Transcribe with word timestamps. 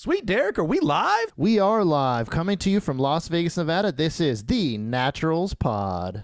Sweet 0.00 0.26
Derek, 0.26 0.60
are 0.60 0.64
we 0.64 0.78
live? 0.78 1.32
We 1.36 1.58
are 1.58 1.82
live, 1.82 2.30
coming 2.30 2.56
to 2.58 2.70
you 2.70 2.78
from 2.78 3.00
Las 3.00 3.26
Vegas, 3.26 3.56
Nevada. 3.56 3.90
This 3.90 4.20
is 4.20 4.44
the 4.44 4.78
Naturals 4.78 5.54
Pod. 5.54 6.22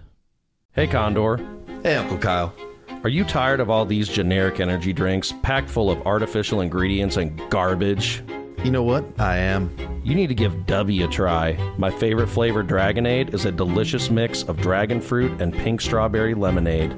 Hey, 0.71 0.87
Condor. 0.87 1.45
Hey, 1.83 1.95
Uncle 1.97 2.17
Kyle. 2.17 2.55
Are 3.03 3.09
you 3.09 3.25
tired 3.25 3.59
of 3.59 3.69
all 3.69 3.85
these 3.85 4.07
generic 4.07 4.61
energy 4.61 4.93
drinks 4.93 5.33
packed 5.43 5.69
full 5.69 5.91
of 5.91 6.01
artificial 6.07 6.61
ingredients 6.61 7.17
and 7.17 7.37
garbage? 7.49 8.23
You 8.63 8.71
know 8.71 8.83
what? 8.83 9.03
I 9.19 9.39
am. 9.39 9.75
You 10.05 10.15
need 10.15 10.27
to 10.27 10.35
give 10.35 10.65
W 10.67 11.03
a 11.03 11.09
try. 11.09 11.57
My 11.77 11.91
favorite 11.91 12.27
flavor, 12.27 12.63
Dragonade, 12.63 13.33
is 13.33 13.43
a 13.43 13.51
delicious 13.51 14.09
mix 14.09 14.43
of 14.43 14.55
dragon 14.55 15.01
fruit 15.01 15.41
and 15.41 15.53
pink 15.53 15.81
strawberry 15.81 16.33
lemonade. 16.33 16.95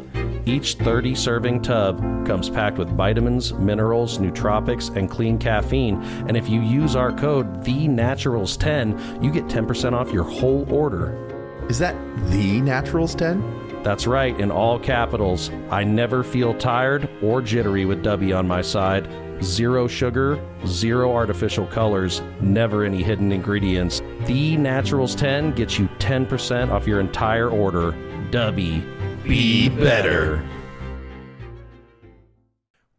Each 0.47 0.75
30 0.75 1.13
serving 1.13 1.61
tub 1.61 1.99
comes 2.25 2.49
packed 2.49 2.77
with 2.77 2.87
vitamins, 2.95 3.51
minerals, 3.51 4.17
nootropics, 4.17 4.95
and 4.95 5.09
clean 5.09 5.37
caffeine. 5.37 6.01
And 6.25 6.37
if 6.37 6.47
you 6.47 6.61
use 6.61 6.95
our 6.95 7.11
code 7.11 7.65
THENaturals10, 7.65 9.21
you 9.21 9.29
get 9.29 9.47
10% 9.47 9.91
off 9.91 10.13
your 10.13 10.23
whole 10.23 10.65
order. 10.73 11.67
Is 11.67 11.79
that 11.79 11.97
the 12.31 12.61
Naturals 12.61 13.13
10? 13.13 13.83
That's 13.83 14.07
right, 14.07 14.39
in 14.39 14.49
all 14.49 14.79
capitals. 14.79 15.51
I 15.69 15.83
never 15.83 16.23
feel 16.23 16.53
tired 16.53 17.09
or 17.21 17.41
jittery 17.41 17.83
with 17.83 18.01
W 18.03 18.33
on 18.33 18.47
my 18.47 18.61
side. 18.61 19.09
Zero 19.43 19.85
sugar, 19.85 20.41
zero 20.65 21.13
artificial 21.13 21.67
colors, 21.67 22.21
never 22.39 22.85
any 22.85 23.03
hidden 23.03 23.33
ingredients. 23.33 24.01
The 24.27 24.55
Naturals 24.55 25.13
10 25.13 25.55
gets 25.55 25.77
you 25.77 25.89
10% 25.99 26.71
off 26.71 26.87
your 26.87 27.01
entire 27.01 27.49
order. 27.49 27.91
W. 28.31 28.96
Be 29.27 29.67
better. 29.67 30.41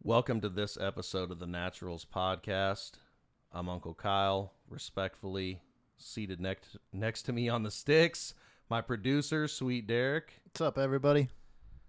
Welcome 0.03 0.41
to 0.41 0.49
this 0.49 0.77
episode 0.79 1.31
of 1.31 1.39
the 1.39 1.47
Naturals 1.47 2.05
Podcast. 2.05 2.91
I'm 3.51 3.67
Uncle 3.67 3.95
Kyle, 3.95 4.53
respectfully 4.69 5.63
seated 5.97 6.39
next 6.39 6.77
next 6.93 7.23
to 7.23 7.33
me 7.33 7.49
on 7.49 7.63
the 7.63 7.71
sticks. 7.71 8.35
My 8.69 8.79
producer, 8.79 9.47
Sweet 9.47 9.87
Derek. 9.87 10.33
What's 10.43 10.61
up, 10.61 10.77
everybody? 10.77 11.29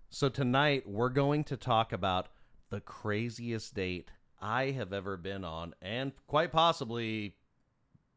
So 0.08 0.30
tonight 0.30 0.88
we're 0.88 1.10
going 1.10 1.44
to 1.44 1.58
talk 1.58 1.92
about 1.92 2.28
the 2.70 2.80
craziest 2.80 3.74
date 3.74 4.10
I 4.40 4.70
have 4.70 4.94
ever 4.94 5.18
been 5.18 5.44
on, 5.44 5.74
and 5.82 6.12
quite 6.26 6.50
possibly 6.50 7.36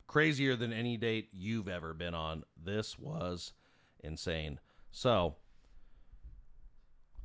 crazier 0.08 0.56
than 0.56 0.72
any 0.72 0.96
date 0.96 1.28
you've 1.34 1.68
ever 1.68 1.94
been 1.94 2.14
on. 2.14 2.46
This 2.56 2.98
was 2.98 3.52
insane. 4.02 4.62
So 4.90 5.36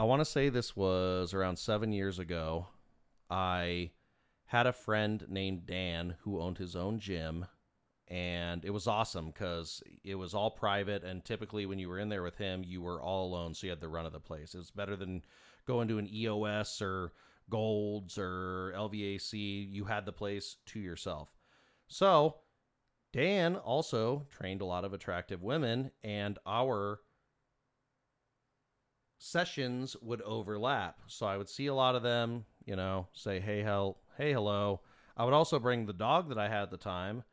I 0.00 0.04
want 0.04 0.20
to 0.20 0.24
say 0.24 0.48
this 0.48 0.76
was 0.76 1.34
around 1.34 1.58
seven 1.58 1.90
years 1.90 2.20
ago. 2.20 2.68
I 3.28 3.90
had 4.44 4.68
a 4.68 4.72
friend 4.72 5.26
named 5.28 5.66
Dan 5.66 6.14
who 6.20 6.40
owned 6.40 6.58
his 6.58 6.76
own 6.76 7.00
gym 7.00 7.46
and 8.06 8.64
it 8.64 8.70
was 8.70 8.86
awesome 8.86 9.26
because 9.26 9.82
it 10.04 10.14
was 10.14 10.34
all 10.34 10.52
private 10.52 11.02
and 11.02 11.24
typically 11.24 11.66
when 11.66 11.80
you 11.80 11.88
were 11.88 11.98
in 11.98 12.08
there 12.08 12.22
with 12.22 12.36
him 12.36 12.62
you 12.64 12.80
were 12.80 13.02
all 13.02 13.26
alone 13.26 13.52
so 13.52 13.66
you 13.66 13.70
had 13.70 13.80
the 13.80 13.88
run 13.88 14.06
of 14.06 14.12
the 14.12 14.20
place. 14.20 14.54
It 14.54 14.58
was 14.58 14.70
better 14.70 14.94
than 14.94 15.24
going 15.66 15.88
to 15.88 15.98
an 15.98 16.08
eos 16.08 16.80
or 16.80 17.12
golds 17.50 18.16
or 18.18 18.72
lvac 18.76 19.32
you 19.72 19.84
had 19.84 20.06
the 20.06 20.12
place 20.12 20.58
to 20.66 20.78
yourself. 20.78 21.28
So 21.88 22.36
dan 23.12 23.56
also 23.56 24.26
trained 24.30 24.60
a 24.60 24.66
lot 24.66 24.84
of 24.84 24.92
attractive 24.92 25.42
women 25.42 25.90
and 26.04 26.38
our 26.46 27.00
sessions 29.18 29.96
would 30.00 30.22
overlap 30.22 30.98
so 31.06 31.26
i 31.26 31.36
would 31.36 31.48
see 31.48 31.66
a 31.66 31.74
lot 31.74 31.94
of 31.94 32.02
them 32.02 32.44
you 32.64 32.76
know 32.76 33.06
say 33.12 33.40
hey 33.40 33.62
hell 33.62 33.98
hey 34.16 34.32
hello 34.32 34.80
i 35.16 35.24
would 35.24 35.34
also 35.34 35.58
bring 35.58 35.86
the 35.86 35.92
dog 35.92 36.28
that 36.28 36.38
i 36.38 36.48
had 36.48 36.62
at 36.62 36.70
the 36.70 36.76
time 36.76 37.24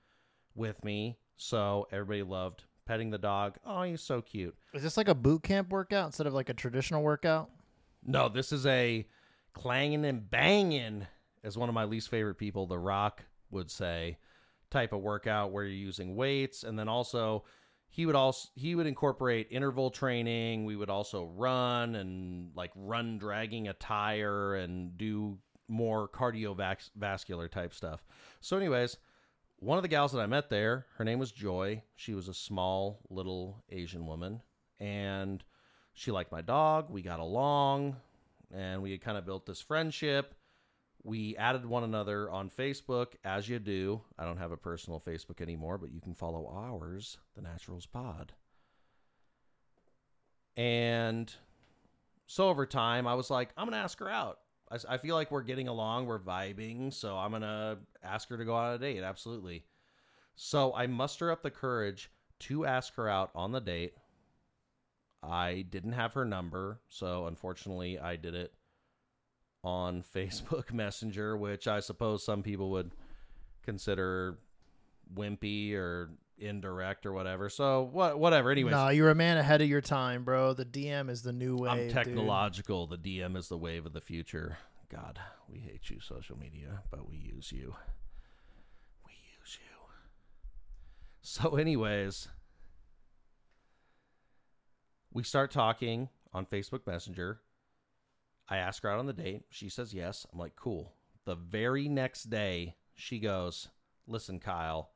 with 0.55 0.83
me. 0.83 1.17
So 1.37 1.87
everybody 1.91 2.23
loved 2.23 2.63
petting 2.85 3.09
the 3.09 3.17
dog. 3.17 3.57
Oh, 3.65 3.83
he's 3.83 4.01
so 4.01 4.21
cute. 4.21 4.55
Is 4.73 4.83
this 4.83 4.97
like 4.97 5.09
a 5.09 5.15
boot 5.15 5.43
camp 5.43 5.69
workout 5.69 6.07
instead 6.07 6.27
of 6.27 6.33
like 6.33 6.49
a 6.49 6.53
traditional 6.53 7.03
workout? 7.03 7.49
No, 8.03 8.29
this 8.29 8.51
is 8.51 8.65
a 8.65 9.05
clanging 9.53 10.05
and 10.05 10.29
banging, 10.29 11.05
as 11.43 11.57
one 11.57 11.69
of 11.69 11.75
my 11.75 11.83
least 11.83 12.09
favorite 12.09 12.35
people, 12.35 12.67
The 12.67 12.79
Rock, 12.79 13.23
would 13.51 13.69
say, 13.69 14.17
type 14.71 14.93
of 14.93 15.01
workout 15.01 15.51
where 15.51 15.63
you're 15.63 15.73
using 15.73 16.15
weights. 16.15 16.63
And 16.63 16.77
then 16.77 16.87
also, 16.87 17.43
he 17.95 18.05
would 18.05 18.15
also 18.15 18.49
he 18.55 18.75
would 18.75 18.87
incorporate 18.87 19.47
interval 19.51 19.89
training. 19.89 20.65
We 20.65 20.75
would 20.75 20.89
also 20.89 21.31
run 21.33 21.95
and 21.95 22.51
like 22.53 22.71
run 22.75 23.17
dragging 23.19 23.69
a 23.69 23.73
tire 23.73 24.55
and 24.55 24.97
do 24.97 25.37
more 25.69 26.09
cardiovascular 26.09 27.49
type 27.49 27.73
stuff. 27.73 28.05
So, 28.41 28.57
anyways, 28.57 28.97
one 29.59 29.77
of 29.77 29.81
the 29.81 29.87
gals 29.87 30.11
that 30.11 30.19
I 30.19 30.25
met 30.25 30.49
there, 30.49 30.87
her 30.97 31.05
name 31.05 31.19
was 31.19 31.31
Joy. 31.31 31.83
She 31.95 32.13
was 32.13 32.27
a 32.27 32.33
small 32.33 32.99
little 33.09 33.63
Asian 33.69 34.05
woman, 34.05 34.41
and 34.77 35.41
she 35.93 36.11
liked 36.11 36.33
my 36.33 36.41
dog. 36.41 36.89
We 36.89 37.01
got 37.01 37.21
along, 37.21 37.95
and 38.53 38.81
we 38.81 38.91
had 38.91 38.99
kind 38.99 39.17
of 39.17 39.25
built 39.25 39.45
this 39.45 39.61
friendship. 39.61 40.34
We 41.05 41.37
added 41.37 41.67
one 41.67 41.83
another 41.83 42.31
on 42.31 42.49
Facebook, 42.49 43.13
as 43.23 43.47
you 43.47 43.59
do. 43.59 44.01
I 44.17 44.25
don't 44.25 44.39
have 44.39 44.51
a 44.51 44.57
personal 44.57 44.99
Facebook 44.99 45.39
anymore, 45.39 45.77
but 45.77 45.91
you 45.91 46.01
can 46.01 46.15
follow 46.15 46.51
ours, 46.51 47.19
the 47.35 47.43
Naturals 47.43 47.85
Pod. 47.85 48.33
And 50.57 51.31
so 52.25 52.49
over 52.49 52.65
time, 52.65 53.05
I 53.05 53.13
was 53.13 53.29
like, 53.29 53.49
I'm 53.55 53.67
gonna 53.67 53.77
ask 53.77 53.99
her 53.99 54.09
out. 54.09 54.39
I, 54.71 54.79
I 54.89 54.97
feel 54.97 55.13
like 55.13 55.29
we're 55.29 55.43
getting 55.43 55.67
along, 55.67 56.07
we're 56.07 56.17
vibing, 56.17 56.91
so 56.91 57.15
I'm 57.15 57.31
gonna 57.31 57.77
ask 58.03 58.27
her 58.29 58.37
to 58.37 58.45
go 58.45 58.55
on 58.55 58.73
a 58.73 58.79
date. 58.79 59.03
Absolutely. 59.03 59.63
So 60.33 60.73
I 60.73 60.87
muster 60.87 61.29
up 61.29 61.43
the 61.43 61.51
courage 61.51 62.09
to 62.39 62.65
ask 62.65 62.95
her 62.95 63.07
out 63.07 63.29
on 63.35 63.51
the 63.51 63.61
date. 63.61 63.93
I 65.21 65.67
didn't 65.69 65.93
have 65.93 66.13
her 66.13 66.25
number, 66.25 66.81
so 66.89 67.27
unfortunately, 67.27 67.99
I 67.99 68.15
did 68.15 68.33
it 68.33 68.53
on 69.65 70.03
Facebook 70.15 70.71
Messenger, 70.73 71.35
which 71.35 71.67
I 71.67 71.81
suppose 71.81 72.23
some 72.23 72.43
people 72.43 72.69
would 72.71 72.91
consider 73.63 74.37
wimpy 75.13 75.73
or 75.73 76.11
indirect 76.37 77.05
or 77.05 77.11
whatever. 77.11 77.49
So 77.49 77.89
what 77.91 78.19
whatever. 78.19 78.51
Anyways. 78.51 78.71
No, 78.71 78.89
you're 78.89 79.09
a 79.09 79.15
man 79.15 79.37
ahead 79.37 79.61
of 79.61 79.67
your 79.67 79.81
time, 79.81 80.23
bro. 80.23 80.53
The 80.53 80.65
DM 80.65 81.09
is 81.09 81.23
the 81.23 81.33
new 81.33 81.57
wave. 81.57 81.71
I'm 81.71 81.89
technological. 81.89 82.85
Dude. 82.85 83.03
The 83.03 83.19
DM 83.19 83.35
is 83.35 83.49
the 83.49 83.57
wave 83.57 83.85
of 83.85 83.93
the 83.93 84.01
future. 84.01 84.57
God, 84.89 85.19
we 85.49 85.59
hate 85.59 85.89
you, 85.89 85.99
social 85.99 86.37
media, 86.37 86.83
but 86.91 87.09
we 87.09 87.17
use 87.17 87.51
you. 87.51 87.75
We 89.05 89.13
use 89.39 89.57
you. 89.59 89.75
So, 91.21 91.55
anyways, 91.55 92.27
we 95.11 95.23
start 95.23 95.49
talking 95.49 96.09
on 96.33 96.45
Facebook 96.45 96.85
Messenger. 96.85 97.39
I 98.47 98.57
ask 98.57 98.83
her 98.83 98.89
out 98.89 98.99
on 98.99 99.07
the 99.07 99.13
date. 99.13 99.43
She 99.49 99.69
says 99.69 99.93
yes. 99.93 100.25
I'm 100.31 100.39
like, 100.39 100.55
cool. 100.55 100.93
The 101.25 101.35
very 101.35 101.87
next 101.87 102.29
day, 102.29 102.75
she 102.93 103.19
goes, 103.19 103.69
Listen, 104.07 104.39
Kyle, 104.39 104.91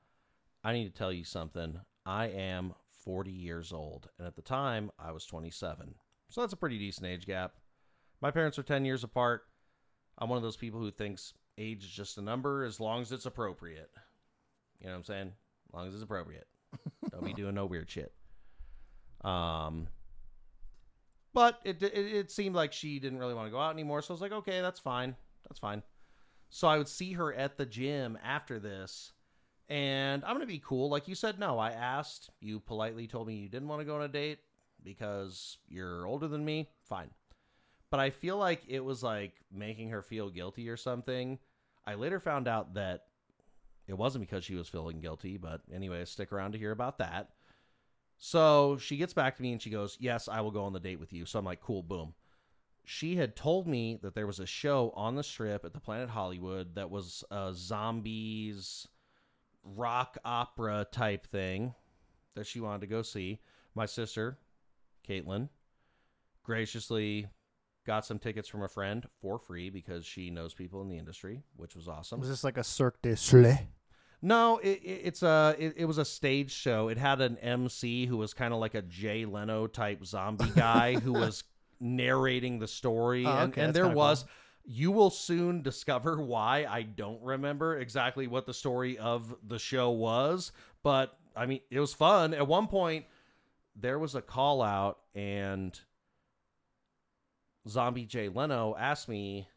I 0.63 0.73
need 0.73 0.85
to 0.85 0.97
tell 0.97 1.11
you 1.11 1.23
something. 1.23 1.79
I 2.05 2.27
am 2.27 2.73
40 3.03 3.31
years 3.31 3.73
old. 3.73 4.09
And 4.17 4.27
at 4.27 4.35
the 4.35 4.41
time, 4.41 4.91
I 4.99 5.11
was 5.11 5.25
27. 5.25 5.95
So 6.29 6.41
that's 6.41 6.53
a 6.53 6.57
pretty 6.57 6.77
decent 6.77 7.07
age 7.07 7.25
gap. 7.25 7.53
My 8.21 8.29
parents 8.29 8.59
are 8.59 8.63
10 8.63 8.85
years 8.85 9.03
apart. 9.03 9.43
I'm 10.17 10.29
one 10.29 10.37
of 10.37 10.43
those 10.43 10.57
people 10.57 10.79
who 10.79 10.91
thinks 10.91 11.33
age 11.57 11.83
is 11.83 11.89
just 11.89 12.17
a 12.17 12.21
number 12.21 12.63
as 12.63 12.79
long 12.79 13.01
as 13.01 13.11
it's 13.11 13.25
appropriate. 13.25 13.89
You 14.79 14.87
know 14.87 14.93
what 14.93 14.97
I'm 14.99 15.03
saying? 15.05 15.33
As 15.69 15.73
long 15.73 15.87
as 15.87 15.93
it's 15.93 16.03
appropriate. 16.03 16.47
Don't 17.11 17.25
be 17.25 17.33
doing 17.33 17.55
no 17.55 17.65
weird 17.65 17.89
shit. 17.89 18.13
Um, 19.21 19.87
but 21.33 21.59
it, 21.63 21.81
it, 21.81 21.93
it 21.93 22.31
seemed 22.31 22.55
like 22.55 22.73
she 22.73 22.99
didn't 22.99 23.19
really 23.19 23.33
want 23.33 23.47
to 23.47 23.51
go 23.51 23.59
out 23.59 23.73
anymore. 23.73 24.01
So 24.01 24.13
I 24.13 24.15
was 24.15 24.21
like, 24.21 24.31
okay, 24.31 24.61
that's 24.61 24.79
fine. 24.79 25.15
That's 25.47 25.59
fine. 25.59 25.83
So 26.49 26.67
I 26.67 26.77
would 26.77 26.87
see 26.87 27.13
her 27.13 27.33
at 27.33 27.57
the 27.57 27.65
gym 27.65 28.17
after 28.23 28.59
this 28.59 29.13
and 29.69 30.23
I'm 30.25 30.31
going 30.31 30.41
to 30.41 30.51
be 30.51 30.61
cool. 30.65 30.89
Like 30.89 31.07
you 31.07 31.15
said, 31.15 31.39
no. 31.39 31.59
I 31.59 31.69
asked. 31.69 32.31
You 32.41 32.59
politely 32.59 33.07
told 33.07 33.27
me 33.27 33.35
you 33.35 33.49
didn't 33.49 33.67
want 33.67 33.81
to 33.81 33.85
go 33.85 33.95
on 33.95 34.01
a 34.01 34.07
date 34.07 34.39
because 34.83 35.57
you're 35.67 36.07
older 36.07 36.27
than 36.27 36.43
me. 36.43 36.69
Fine. 36.85 37.11
But 37.91 37.99
I 37.99 38.09
feel 38.09 38.37
like 38.37 38.63
it 38.67 38.83
was 38.83 39.03
like 39.03 39.33
making 39.51 39.89
her 39.89 40.01
feel 40.01 40.29
guilty 40.29 40.69
or 40.69 40.77
something. 40.77 41.37
I 41.85 41.95
later 41.95 42.19
found 42.19 42.47
out 42.47 42.73
that 42.73 43.05
it 43.87 43.97
wasn't 43.97 44.27
because 44.27 44.43
she 44.43 44.55
was 44.55 44.67
feeling 44.67 45.01
guilty, 45.01 45.37
but 45.37 45.61
anyway, 45.73 46.03
stick 46.05 46.31
around 46.31 46.53
to 46.53 46.59
hear 46.59 46.71
about 46.71 46.97
that. 46.99 47.29
So 48.19 48.77
she 48.77 48.97
gets 48.97 49.13
back 49.13 49.37
to 49.37 49.41
me 49.41 49.53
and 49.53 49.61
she 49.61 49.69
goes, 49.69 49.97
Yes, 49.99 50.27
I 50.27 50.41
will 50.41 50.51
go 50.51 50.65
on 50.65 50.73
the 50.73 50.79
date 50.79 50.99
with 50.99 51.13
you. 51.13 51.25
So 51.25 51.39
I'm 51.39 51.45
like, 51.45 51.61
Cool, 51.61 51.81
boom. 51.81 52.13
She 52.83 53.15
had 53.15 53.35
told 53.35 53.67
me 53.67 53.97
that 54.01 54.13
there 54.13 54.27
was 54.27 54.39
a 54.39 54.45
show 54.45 54.91
on 54.95 55.15
the 55.15 55.23
strip 55.23 55.63
at 55.63 55.73
the 55.73 55.79
Planet 55.79 56.09
Hollywood 56.09 56.75
that 56.75 56.89
was 56.89 57.23
a 57.31 57.51
zombies 57.53 58.87
rock 59.63 60.17
opera 60.25 60.85
type 60.91 61.27
thing 61.27 61.73
that 62.35 62.47
she 62.47 62.59
wanted 62.59 62.81
to 62.81 62.87
go 62.87 63.01
see. 63.01 63.39
My 63.75 63.85
sister, 63.85 64.39
Caitlin, 65.07 65.49
graciously 66.43 67.27
got 67.85 68.05
some 68.05 68.19
tickets 68.19 68.49
from 68.49 68.63
a 68.63 68.67
friend 68.67 69.05
for 69.21 69.37
free 69.37 69.69
because 69.69 70.05
she 70.05 70.29
knows 70.29 70.53
people 70.53 70.81
in 70.81 70.89
the 70.89 70.97
industry, 70.97 71.43
which 71.55 71.75
was 71.75 71.87
awesome. 71.87 72.19
Was 72.19 72.29
this 72.29 72.43
like 72.43 72.57
a 72.57 72.63
Cirque 72.63 73.01
du 73.01 73.15
Soleil? 73.15 73.59
No, 74.21 74.57
it, 74.57 74.81
it, 74.83 75.01
it's 75.05 75.23
a 75.23 75.55
it, 75.57 75.73
it 75.77 75.85
was 75.85 75.97
a 75.97 76.05
stage 76.05 76.51
show. 76.51 76.89
It 76.89 76.97
had 76.97 77.21
an 77.21 77.37
MC 77.37 78.05
who 78.05 78.17
was 78.17 78.33
kind 78.33 78.53
of 78.53 78.59
like 78.59 78.75
a 78.75 78.81
Jay 78.81 79.25
Leno 79.25 79.67
type 79.67 80.05
zombie 80.05 80.51
guy 80.55 80.95
who 80.99 81.13
was 81.13 81.43
narrating 81.79 82.59
the 82.59 82.67
story, 82.67 83.25
Oh, 83.25 83.29
and, 83.37 83.51
okay, 83.53 83.61
and 83.61 83.73
there 83.73 83.87
was. 83.87 84.23
cool. 84.23 84.31
You 84.71 84.91
will 84.91 85.09
soon 85.09 85.61
discover 85.63 86.21
why 86.21 86.67
I 86.69 86.83
don't 86.83 87.23
remember 87.23 87.77
exactly 87.77 88.27
what 88.27 88.45
the 88.45 88.53
story 88.53 88.99
of 88.99 89.33
the 89.47 89.57
show 89.57 89.89
was, 89.91 90.51
but 90.83 91.17
I 91.35 91.47
mean, 91.47 91.61
it 91.71 91.79
was 91.79 91.93
fun. 91.93 92.33
At 92.35 92.45
one 92.45 92.67
point, 92.67 93.05
there 93.75 93.97
was 93.97 94.13
a 94.13 94.21
call 94.21 94.61
out, 94.61 94.99
and 95.15 95.79
Zombie 97.67 98.05
Jay 98.05 98.29
Leno 98.29 98.75
asked 98.77 99.07
me 99.09 99.47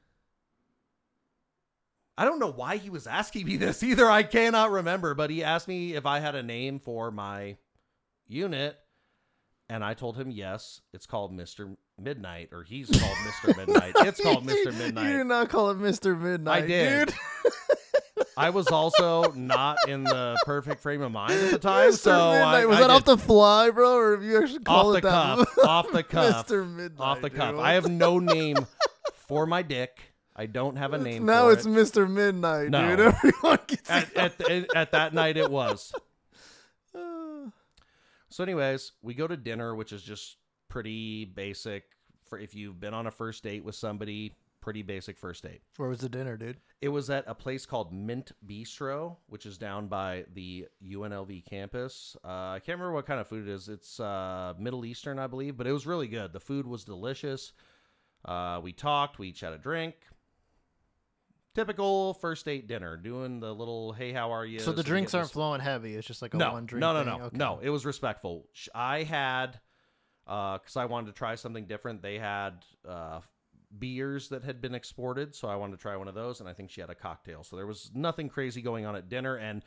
I 2.23 2.25
don't 2.25 2.39
know 2.39 2.53
why 2.53 2.77
he 2.77 2.89
was 2.89 3.09
asking 3.09 3.47
me 3.47 3.57
this 3.57 3.83
either. 3.83 4.09
I 4.09 4.23
cannot 4.23 4.71
remember, 4.71 5.13
but 5.13 5.29
he 5.29 5.43
asked 5.43 5.67
me 5.67 5.95
if 5.97 6.07
I 6.07 6.21
had 6.21 6.37
a 6.37 6.43
name 6.45 6.79
for 6.79 7.11
my 7.11 7.57
unit, 8.29 8.79
and 9.69 9.85
I 9.85 9.95
told 9.95 10.17
him 10.17 10.31
yes. 10.31 10.81
It's 10.93 11.05
called 11.05 11.33
Mister 11.33 11.71
Midnight, 12.01 12.51
or 12.53 12.63
he's 12.63 12.89
called 12.89 13.17
Mister 13.27 13.59
Midnight. 13.67 13.95
It's 14.07 14.21
called 14.23 14.47
Mister 14.47 14.71
Midnight. 14.71 15.07
You 15.11 15.19
did 15.19 15.27
not 15.27 15.49
call 15.49 15.71
it 15.71 15.79
Mr. 15.79 16.17
Midnight. 16.17 16.63
I 16.63 16.67
did. 16.69 17.09
Dude. 17.09 17.17
I 18.37 18.51
was 18.51 18.69
also 18.69 19.33
not 19.33 19.79
in 19.89 20.05
the 20.05 20.37
perfect 20.45 20.81
frame 20.81 21.03
of 21.03 21.11
mind 21.11 21.33
at 21.33 21.51
the 21.51 21.59
time, 21.59 21.91
Mr. 21.91 21.99
so 21.99 22.13
I, 22.13 22.65
was 22.67 22.77
I 22.77 22.83
that 22.83 22.91
off 22.91 23.05
the 23.05 23.19
fly, 23.19 23.71
bro, 23.71 23.97
or 23.97 24.13
have 24.13 24.23
you 24.23 24.39
actually 24.41 24.59
off 24.59 24.65
called 24.67 24.95
the 24.95 24.99
it 24.99 25.03
that? 25.03 25.11
cuff, 25.11 25.59
off 25.67 25.91
the 25.91 26.03
cuff, 26.05 26.47
Mr. 26.47 26.73
Midnight. 26.73 27.05
off 27.05 27.21
the 27.21 27.31
dude. 27.31 27.39
cuff. 27.39 27.57
I 27.59 27.73
have 27.73 27.91
no 27.91 28.21
name 28.21 28.59
for 29.27 29.45
my 29.45 29.63
dick. 29.63 30.12
I 30.35 30.47
don't 30.47 30.77
have 30.77 30.93
a 30.95 30.99
name. 30.99 31.27
Now 31.27 31.45
for 31.47 31.53
it's 31.53 31.67
it. 31.67 31.69
Mr. 31.69 32.11
Midnight, 32.11 32.71
No. 32.71 32.97
dude. 32.97 33.01
Everyone 33.25 33.59
gets 33.67 33.91
at, 33.91 34.17
at, 34.17 34.39
the- 34.39 34.67
at 34.75 34.93
that 34.93 35.13
night 35.15 35.37
it 35.37 35.51
was. 35.51 35.93
Uh, 36.95 36.99
So, 38.31 38.43
anyways, 38.43 38.93
we 39.03 39.13
go 39.13 39.27
to 39.27 39.37
dinner, 39.37 39.75
which 39.75 39.93
is 39.93 40.03
just 40.03 40.39
pretty 40.71 41.27
basic 41.27 41.85
for 42.25 42.39
if 42.39 42.55
you've 42.55 42.81
been 42.81 42.95
on 42.95 43.07
a 43.07 43.11
first 43.11 43.43
date 43.45 43.63
with 43.63 43.75
somebody. 43.75 44.35
Pretty 44.63 44.81
basic 44.83 45.19
first 45.19 45.43
date. 45.43 45.61
Where 45.77 45.89
was 45.91 45.99
the 45.99 46.09
dinner, 46.09 46.37
dude? 46.39 46.57
It 46.81 46.89
was 46.89 47.11
at 47.11 47.25
a 47.27 47.35
place 47.35 47.67
called 47.67 47.93
Mint 47.93 48.31
Bistro, 48.47 49.17
which 49.27 49.45
is 49.45 49.59
down 49.59 49.89
by 49.89 50.25
the 50.33 50.67
UNLV 50.83 51.45
campus. 51.51 52.17
Uh, 52.25 52.29
I 52.53 52.61
can't 52.65 52.79
remember 52.79 52.93
what 52.95 53.05
kind 53.07 53.21
of 53.21 53.27
food 53.27 53.49
it 53.49 53.53
is. 53.53 53.69
It's 53.69 53.99
uh, 54.01 54.55
Middle 54.59 54.85
Eastern, 54.87 55.19
I 55.19 55.27
believe, 55.27 55.57
but 55.59 55.67
it 55.67 55.73
was 55.73 55.85
really 55.87 56.07
good. 56.09 56.33
The 56.33 56.39
food 56.41 56.65
was 56.67 56.85
delicious. 56.85 57.53
Uh, 58.25 58.61
we 58.63 58.73
talked. 58.73 59.19
We 59.19 59.29
each 59.31 59.41
had 59.41 59.53
a 59.53 59.59
drink. 59.59 59.97
Typical 61.55 62.15
first 62.15 62.47
date 62.47 62.67
dinner, 62.67 62.97
doing 62.97 63.39
the 63.41 63.55
little 63.55 63.93
"Hey, 63.93 64.13
how 64.13 64.33
are 64.33 64.47
you?" 64.47 64.59
so 64.59 64.73
the 64.73 64.83
drinks 64.83 65.13
aren't 65.13 65.31
flowing 65.31 65.61
heavy. 65.61 65.95
It's 65.97 66.07
just 66.07 66.23
like 66.23 66.33
a 66.33 66.39
no, 66.39 66.53
one 66.53 66.65
drink. 66.65 66.81
no, 66.81 66.93
no, 66.95 66.99
thing? 67.05 67.19
no, 67.19 67.25
Okay. 67.27 67.37
no. 67.37 67.59
It 67.63 67.69
was 67.69 67.85
respectful. 67.85 68.49
I 68.75 69.03
had, 69.03 69.61
because 70.25 70.77
I 70.77 70.87
wanted 70.87 71.09
to 71.09 71.13
try 71.13 71.35
something 71.35 71.67
different. 71.67 72.01
They 72.01 72.19
had 72.19 72.65
uh, 72.89 73.21
beers 73.79 74.31
that 74.31 74.45
had 74.45 74.63
been 74.63 74.75
exported, 74.75 75.35
so 75.35 75.47
I 75.49 75.57
wanted 75.57 75.77
to 75.77 75.83
try 75.83 75.95
one 75.97 76.09
of 76.09 76.15
those. 76.15 76.41
And 76.41 76.49
I 76.49 76.55
think 76.55 76.71
she 76.71 76.81
had 76.81 76.89
a 76.89 76.95
cocktail. 76.95 77.43
So 77.45 77.57
there 77.57 77.67
was 77.67 77.91
nothing 77.95 78.31
crazy 78.31 78.63
going 78.63 78.87
on 78.87 78.97
at 78.97 79.11
dinner. 79.11 79.37
And, 79.37 79.63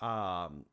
um, 0.00 0.64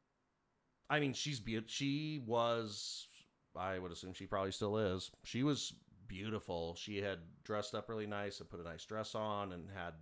I 0.90 1.00
mean, 1.00 1.14
she's 1.14 1.40
beautiful. 1.40 1.70
She 1.72 2.20
was. 2.26 3.08
I 3.56 3.78
would 3.78 3.92
assume 3.92 4.14
she 4.14 4.26
probably 4.26 4.52
still 4.54 4.78
is. 4.78 5.12
She 5.24 5.44
was 5.44 5.74
beautiful. 6.08 6.74
She 6.76 6.98
had 6.98 7.20
dressed 7.44 7.76
up 7.76 7.90
really 7.90 8.08
nice 8.08 8.40
and 8.40 8.50
put 8.50 8.60
a 8.60 8.64
nice 8.64 8.86
dress 8.86 9.14
on 9.14 9.52
and 9.52 9.70
had 9.76 9.94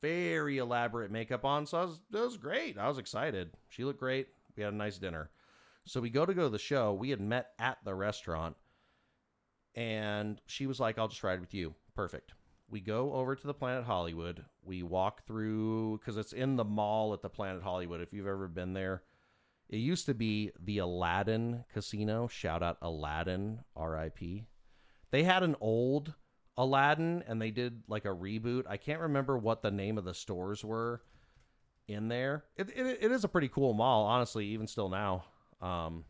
very 0.00 0.58
elaborate 0.58 1.10
makeup 1.10 1.44
on. 1.44 1.66
So 1.66 1.78
I 1.78 1.84
was, 1.84 2.00
it 2.12 2.18
was 2.18 2.36
great. 2.36 2.78
I 2.78 2.88
was 2.88 2.98
excited. 2.98 3.50
She 3.68 3.84
looked 3.84 4.00
great. 4.00 4.28
We 4.56 4.62
had 4.62 4.72
a 4.72 4.76
nice 4.76 4.98
dinner. 4.98 5.30
So 5.84 6.00
we 6.00 6.10
go 6.10 6.26
to 6.26 6.34
go 6.34 6.44
to 6.44 6.48
the 6.48 6.58
show. 6.58 6.92
We 6.92 7.10
had 7.10 7.20
met 7.20 7.52
at 7.58 7.78
the 7.84 7.94
restaurant, 7.94 8.56
and 9.74 10.40
she 10.46 10.66
was 10.66 10.78
like, 10.78 10.98
"I'll 10.98 11.08
just 11.08 11.24
ride 11.24 11.40
with 11.40 11.54
you." 11.54 11.74
Perfect. 11.94 12.34
We 12.68 12.80
go 12.80 13.14
over 13.14 13.34
to 13.34 13.46
the 13.46 13.54
Planet 13.54 13.84
Hollywood. 13.84 14.44
We 14.62 14.82
walk 14.82 15.26
through 15.26 15.98
because 15.98 16.16
it's 16.16 16.32
in 16.32 16.56
the 16.56 16.64
mall 16.64 17.12
at 17.14 17.22
the 17.22 17.28
Planet 17.28 17.62
Hollywood. 17.62 18.00
If 18.00 18.12
you've 18.12 18.26
ever 18.26 18.46
been 18.46 18.74
there, 18.74 19.02
it 19.68 19.78
used 19.78 20.06
to 20.06 20.14
be 20.14 20.52
the 20.60 20.78
Aladdin 20.78 21.64
Casino. 21.72 22.28
Shout 22.28 22.62
out 22.62 22.78
Aladdin, 22.82 23.60
R.I.P. 23.74 24.46
They 25.10 25.24
had 25.24 25.42
an 25.42 25.56
old 25.60 26.14
Aladdin 26.60 27.24
and 27.26 27.40
they 27.40 27.50
did 27.50 27.82
like 27.88 28.04
a 28.04 28.08
reboot. 28.08 28.64
I 28.68 28.76
can't 28.76 29.00
remember 29.00 29.38
what 29.38 29.62
the 29.62 29.70
name 29.70 29.96
of 29.96 30.04
the 30.04 30.12
stores 30.12 30.62
were 30.62 31.00
in 31.88 32.08
there. 32.08 32.44
It, 32.54 32.68
it, 32.76 32.98
it 33.00 33.10
is 33.10 33.24
a 33.24 33.28
pretty 33.28 33.48
cool 33.48 33.72
mall, 33.72 34.04
honestly, 34.04 34.44
even 34.48 34.66
still 34.66 34.90
now. 34.90 35.24
Um, 35.62 36.04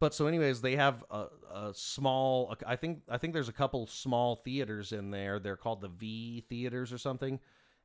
but 0.00 0.14
so, 0.14 0.26
anyways, 0.26 0.62
they 0.62 0.76
have 0.76 1.04
a, 1.10 1.26
a 1.52 1.70
small. 1.74 2.54
I 2.66 2.76
think 2.76 3.02
I 3.10 3.18
think 3.18 3.34
there's 3.34 3.50
a 3.50 3.52
couple 3.52 3.86
small 3.86 4.36
theaters 4.36 4.92
in 4.92 5.10
there. 5.10 5.38
They're 5.38 5.56
called 5.56 5.82
the 5.82 5.88
V 5.88 6.44
theaters 6.48 6.94
or 6.94 6.98
something, 6.98 7.40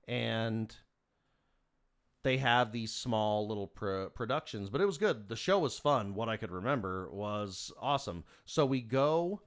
and 0.08 0.74
they 2.24 2.38
have 2.38 2.72
these 2.72 2.94
small 2.94 3.46
little 3.48 3.68
pro- 3.68 4.10
productions. 4.10 4.70
But 4.70 4.80
it 4.80 4.86
was 4.86 4.98
good. 4.98 5.28
The 5.28 5.36
show 5.36 5.60
was 5.60 5.78
fun. 5.78 6.14
What 6.14 6.30
I 6.30 6.38
could 6.38 6.52
remember 6.52 7.10
was 7.12 7.72
awesome. 7.80 8.24
So 8.46 8.66
we 8.66 8.82
go 8.82 9.42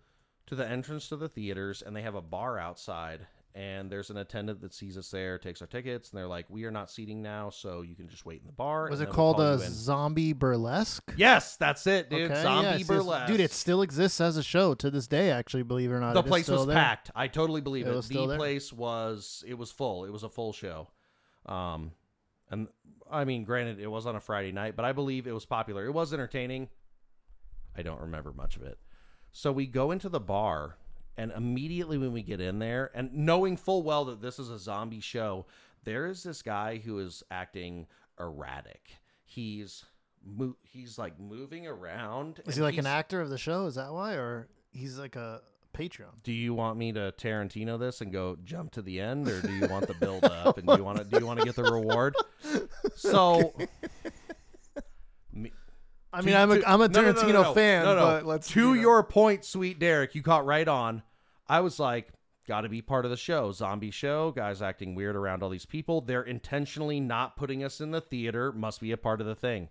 to 0.47 0.55
the 0.55 0.69
entrance 0.69 1.09
to 1.09 1.17
the 1.17 1.29
theaters, 1.29 1.83
and 1.83 1.95
they 1.97 2.03
have 2.03 2.15
a 2.15 2.23
bar 2.23 2.59
outside. 2.59 3.27
And 3.57 3.89
there's 3.89 4.11
an 4.11 4.17
attendant 4.17 4.61
that 4.63 4.75
sees 4.75 4.99
us 4.99 5.09
there, 5.13 5.39
takes 5.39 5.61
our 5.61 5.69
tickets, 5.69 6.11
and 6.11 6.19
they're 6.19 6.27
like, 6.27 6.47
"We 6.51 6.65
are 6.65 6.73
not 6.73 6.91
seating 6.91 7.23
now, 7.23 7.51
so 7.51 7.83
you 7.83 7.95
can 7.95 8.09
just 8.09 8.27
wait 8.27 8.41
in 8.41 8.49
the 8.49 8.53
bar." 8.53 8.91
Was 8.91 8.99
and 8.99 9.07
it 9.07 9.07
then 9.07 9.07
we'll 9.11 9.15
called 9.15 9.37
call 9.37 9.47
a 9.47 9.57
you 9.59 9.63
in." 9.63 9.71
zombie 9.71 10.33
burlesque? 10.33 11.13
Yes, 11.17 11.57
that's 11.57 11.87
it, 11.87 12.11
dude. 12.11 12.33
Okay, 12.33 12.43
Zombie 12.43 12.67
yes, 12.71 12.79
yes. 12.81 12.89
burlesque, 12.89 13.29
Dude, 13.29 13.39
it 13.39 13.53
still 13.53 13.83
exists 13.83 14.21
as 14.21 14.37
a 14.37 14.43
show 14.43 14.75
to 14.75 14.91
this 14.91 15.07
day. 15.07 15.31
Actually, 15.31 15.63
believe 15.63 15.93
it 15.93 15.95
or 15.95 16.01
not, 16.01 16.15
the 16.15 16.19
It 16.21 16.25
is 16.25 16.29
place 16.31 16.43
still 16.47 16.57
was 16.57 16.67
there. 16.67 16.75
packed. 16.75 17.13
I 17.15 17.29
totally 17.29 17.61
believe 17.61 17.87
It 17.87 17.91
it. 17.91 17.95
was 17.95 18.07
still 18.07 18.23
the 18.23 18.31
there? 18.31 18.39
place 18.39 18.73
was 18.73 19.45
it 19.47 19.55
was 19.55 19.71
full. 19.71 20.05
It 20.05 20.11
was 20.11 20.25
a 20.25 20.29
full 20.29 20.53
show. 20.53 20.89
Um, 21.47 21.93
and 22.51 22.67
I 23.09 23.25
mean, 23.25 23.45
granted, 23.45 23.79
it 23.79 23.87
was 23.87 24.05
on 24.05 24.17
a 24.17 24.21
Friday 24.21 24.51
night, 24.51 24.75
but 24.75 24.85
I 24.85 24.91
believe 24.91 25.29
it 25.29 25.33
was 25.33 25.47
popular. 25.47 25.87
It 25.87 25.93
was 25.93 26.13
entertaining. 26.13 26.71
I 27.77 27.83
don't 27.83 28.01
remember 28.01 28.33
much 28.33 28.57
of 28.57 28.63
it. 28.63 28.81
So 29.37 29.51
we 29.51 29.67
go 29.67 29.91
into 29.91 30.09
the 30.09 30.21
bar, 30.21 30.77
and 31.17 31.33
immediately 31.33 31.99
when 31.99 32.13
we 32.13 32.23
get 32.23 32.41
in 32.41 32.61
there, 32.61 32.93
and 32.95 33.13
knowing 33.13 33.57
full 33.57 33.83
well 33.83 34.05
that 34.05 34.23
this 34.23 34.39
is 34.39 34.49
a 34.49 34.61
zombie 34.61 35.01
show, 35.01 35.47
there 35.83 36.07
is 36.07 36.23
this 36.23 36.41
guy 36.41 36.77
who 36.79 37.01
is 37.01 37.25
acting 37.33 37.89
erratic. 38.21 38.91
He's 39.25 39.85
mo- 40.25 40.55
he's 40.63 40.99
like 40.99 41.19
moving 41.19 41.67
around. 41.67 42.43
Is 42.47 42.55
he 42.55 42.63
like 42.63 42.79
an 42.79 42.87
actor 42.87 43.21
of 43.21 43.29
the 43.29 43.37
show? 43.37 43.67
Is 43.67 43.75
that 43.75 43.93
why, 43.93 44.15
or 44.15 44.47
he's 44.71 45.01
like 45.01 45.17
a 45.17 45.41
Patreon? 45.77 46.23
do 46.23 46.31
you 46.31 46.55
want 46.55 46.79
me 46.79 46.93
to 46.93 47.13
Tarantino 47.19 47.77
this 47.77 48.01
and 48.03 48.13
go 48.13 48.39
jump 48.45 48.71
to 48.75 48.83
the 48.83 49.01
end, 49.01 49.27
or 49.29 49.41
do 49.43 49.53
you 49.53 49.67
want 49.67 49.89
the 49.89 49.95
build 49.95 50.23
up 50.47 50.59
and 50.59 50.67
do 50.69 50.77
you 50.77 50.85
want 50.85 50.99
to 50.99 51.05
do 51.05 51.19
you 51.19 51.27
want 51.27 51.41
to 51.41 51.45
get 51.45 51.57
the 51.57 51.65
reward? 51.65 52.15
So, 52.97 53.53
me- 55.33 55.51
I 56.15 56.21
to- 56.21 56.27
mean, 56.27 56.37
I'm 56.37 56.51
a 56.51 56.59
to- 56.61 56.69
I'm 56.71 56.81
a 56.81 56.89
no, 56.89 57.03
no, 57.03 57.13
no, 57.13 57.21
Tarantino 57.21 57.33
no, 57.33 57.43
no. 57.43 57.55
fan, 57.55 57.85
No, 57.85 57.95
no. 57.97 58.05
but 58.05 58.27
let's 58.27 58.49
to 58.51 58.61
you 58.61 58.75
know. 58.77 58.81
your 58.81 59.03
point, 59.03 59.45
sweet 59.45 59.79
Derek, 59.79 60.15
you 60.15 60.23
caught 60.23 60.47
right 60.47 60.67
on. 60.69 61.03
I 61.49 61.61
was 61.61 61.79
like, 61.79 62.09
got 62.47 62.63
to 62.63 62.69
be 62.69 62.81
part 62.83 63.05
of 63.05 63.11
the 63.11 63.17
show, 63.17 63.53
zombie 63.53 63.91
show. 63.91 64.31
Guys 64.31 64.63
acting 64.63 64.95
weird 64.95 65.17
around 65.17 65.43
all 65.43 65.49
these 65.51 65.67
people. 65.67 66.01
They're 66.01 66.23
intentionally 66.23 67.01
not 67.01 67.37
putting 67.37 67.63
us 67.65 67.81
in 67.81 67.91
the 67.91 68.01
theater. 68.01 68.53
Must 68.53 68.81
be 68.81 68.93
a 68.93 68.97
part 68.97 69.21
of 69.21 69.27
the 69.27 69.35
thing. 69.35 69.69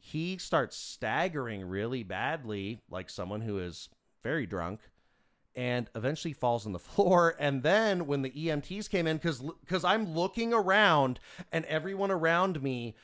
He 0.00 0.38
starts 0.38 0.76
staggering 0.76 1.64
really 1.64 2.02
badly, 2.02 2.80
like 2.90 3.10
someone 3.10 3.40
who 3.42 3.58
is 3.58 3.88
very 4.22 4.46
drunk 4.46 4.80
and 5.56 5.90
eventually 5.94 6.32
falls 6.32 6.66
on 6.66 6.72
the 6.72 6.78
floor 6.94 7.34
and 7.38 7.62
then 7.62 8.06
when 8.06 8.22
the 8.22 8.30
EMTs 8.30 8.88
came 8.88 9.06
in 9.06 9.18
cuz 9.18 9.42
cuz 9.66 9.84
I'm 9.84 10.14
looking 10.14 10.52
around 10.52 11.18
and 11.52 11.64
everyone 11.64 12.10
around 12.10 12.62
me 12.62 12.94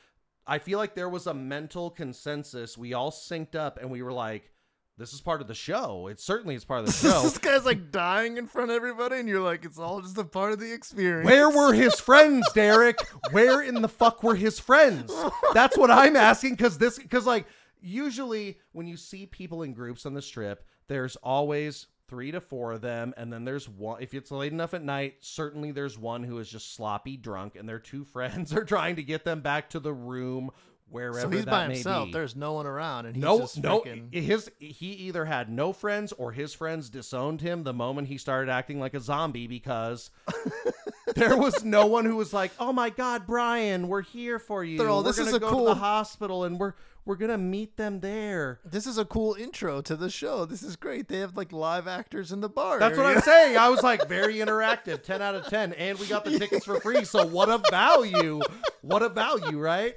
I 0.47 0.59
feel 0.59 0.79
like 0.79 0.95
there 0.95 1.09
was 1.09 1.27
a 1.27 1.33
mental 1.33 1.89
consensus 1.89 2.77
we 2.77 2.93
all 2.93 3.11
synced 3.11 3.55
up 3.55 3.79
and 3.79 3.89
we 3.89 4.01
were 4.01 4.13
like 4.13 4.51
this 4.97 5.11
is 5.11 5.19
part 5.19 5.41
of 5.41 5.47
the 5.47 5.55
show 5.55 6.07
it 6.07 6.19
certainly 6.19 6.55
is 6.55 6.63
part 6.63 6.81
of 6.81 6.85
the 6.85 6.91
show 7.09 7.23
this 7.23 7.37
guy's 7.37 7.65
like 7.65 7.91
dying 7.91 8.37
in 8.37 8.47
front 8.47 8.71
of 8.71 8.75
everybody, 8.75 9.17
and 9.17 9.27
you're 9.27 9.41
like, 9.41 9.65
it's 9.65 9.79
all 9.79 10.01
just 10.01 10.17
a 10.17 10.23
part 10.23 10.53
of 10.53 10.59
the 10.59 10.71
experience. 10.71 11.25
Where 11.25 11.49
were 11.49 11.73
his 11.73 11.99
friends, 11.99 12.47
Derek? 12.53 12.97
Where 13.31 13.61
in 13.61 13.81
the 13.81 13.89
fuck 13.89 14.23
were 14.23 14.35
his 14.35 14.59
friends? 14.59 15.13
That's 15.53 15.77
what 15.77 15.91
I'm 15.91 16.15
asking 16.15 16.51
because 16.51 16.77
this 16.77 16.97
because 16.97 17.25
like 17.25 17.45
usually 17.81 18.59
when 18.71 18.87
you 18.87 18.97
see 18.97 19.25
people 19.25 19.63
in 19.63 19.73
groups 19.73 20.05
on 20.05 20.13
the 20.13 20.21
strip, 20.21 20.65
there's 20.87 21.15
always 21.17 21.87
three 22.07 22.31
to 22.31 22.39
four 22.41 22.73
of 22.73 22.81
them, 22.81 23.13
and 23.17 23.31
then 23.33 23.45
there's 23.45 23.67
one. 23.67 24.01
If 24.01 24.13
it's 24.13 24.31
late 24.31 24.51
enough 24.53 24.73
at 24.73 24.83
night, 24.83 25.15
certainly 25.21 25.71
there's 25.71 25.97
one 25.97 26.23
who 26.23 26.37
is 26.39 26.49
just 26.49 26.75
sloppy 26.75 27.17
drunk, 27.17 27.55
and 27.55 27.67
their 27.67 27.79
two 27.79 28.03
friends 28.13 28.53
are 28.53 28.63
trying 28.65 28.95
to 28.97 29.03
get 29.03 29.23
them 29.25 29.41
back 29.41 29.69
to 29.71 29.79
the 29.79 29.93
room 29.93 30.51
wherever 30.87 31.19
so 31.19 31.29
he's 31.31 31.45
that 31.45 31.51
by 31.51 31.67
may 31.67 31.73
himself. 31.73 32.05
be. 32.07 32.11
There's 32.13 32.35
no 32.35 32.53
one 32.53 32.67
around, 32.67 33.07
and 33.07 33.15
he's 33.15 33.23
no, 33.23 33.39
just 33.39 33.61
no. 33.63 33.79
freaking- 33.81 34.13
His 34.13 34.51
he 34.59 34.91
either 34.91 35.25
had 35.25 35.49
no 35.49 35.73
friends 35.73 36.11
or 36.13 36.31
his 36.31 36.53
friends 36.53 36.89
disowned 36.91 37.41
him 37.41 37.63
the 37.63 37.73
moment 37.73 38.07
he 38.07 38.17
started 38.19 38.51
acting 38.51 38.79
like 38.79 38.93
a 38.93 38.99
zombie 38.99 39.47
because 39.47 40.11
there 41.15 41.37
was 41.37 41.63
no 41.63 41.85
one 41.87 42.05
who 42.05 42.15
was 42.15 42.33
like, 42.33 42.51
"Oh 42.59 42.71
my 42.73 42.89
God, 42.89 43.25
Brian, 43.25 43.87
we're 43.87 44.01
here 44.03 44.37
for 44.39 44.63
you. 44.63 44.77
They're 44.77 44.89
all, 44.89 44.99
we're 45.03 45.09
"This 45.09 45.17
is 45.19 45.33
a 45.33 45.39
go 45.39 45.49
to 45.49 45.55
cool- 45.55 45.65
the 45.65 45.75
hospital 45.75 46.43
and 46.43 46.59
we're 46.59 46.73
we're 47.05 47.15
gonna 47.15 47.37
meet 47.37 47.77
them 47.77 47.99
there." 48.01 48.59
This 48.65 48.85
is 48.87 48.97
a 48.97 49.05
cool 49.05 49.35
intro 49.35 49.81
to 49.81 49.95
the 49.95 50.09
show. 50.09 50.45
This 50.45 50.63
is 50.63 50.75
great. 50.75 51.07
They 51.07 51.19
have 51.19 51.37
like 51.37 51.51
live 51.51 51.87
actors 51.87 52.31
in 52.31 52.41
the 52.41 52.49
bar. 52.49 52.79
That's 52.79 52.97
what. 52.97 53.05
I'm 53.05 53.21
saying. 53.21 53.57
I 53.57 53.69
was 53.69 53.83
like, 53.83 54.07
very 54.09 54.35
interactive, 54.35 55.03
ten 55.03 55.21
out 55.21 55.35
of 55.35 55.45
ten, 55.47 55.73
and 55.73 55.97
we 55.99 56.07
got 56.07 56.25
the 56.25 56.37
tickets 56.37 56.65
for 56.65 56.79
free. 56.81 57.03
So 57.05 57.25
what 57.27 57.49
a 57.49 57.61
value! 57.69 58.41
What 58.81 59.01
a 59.03 59.09
value, 59.09 59.59
right? 59.59 59.95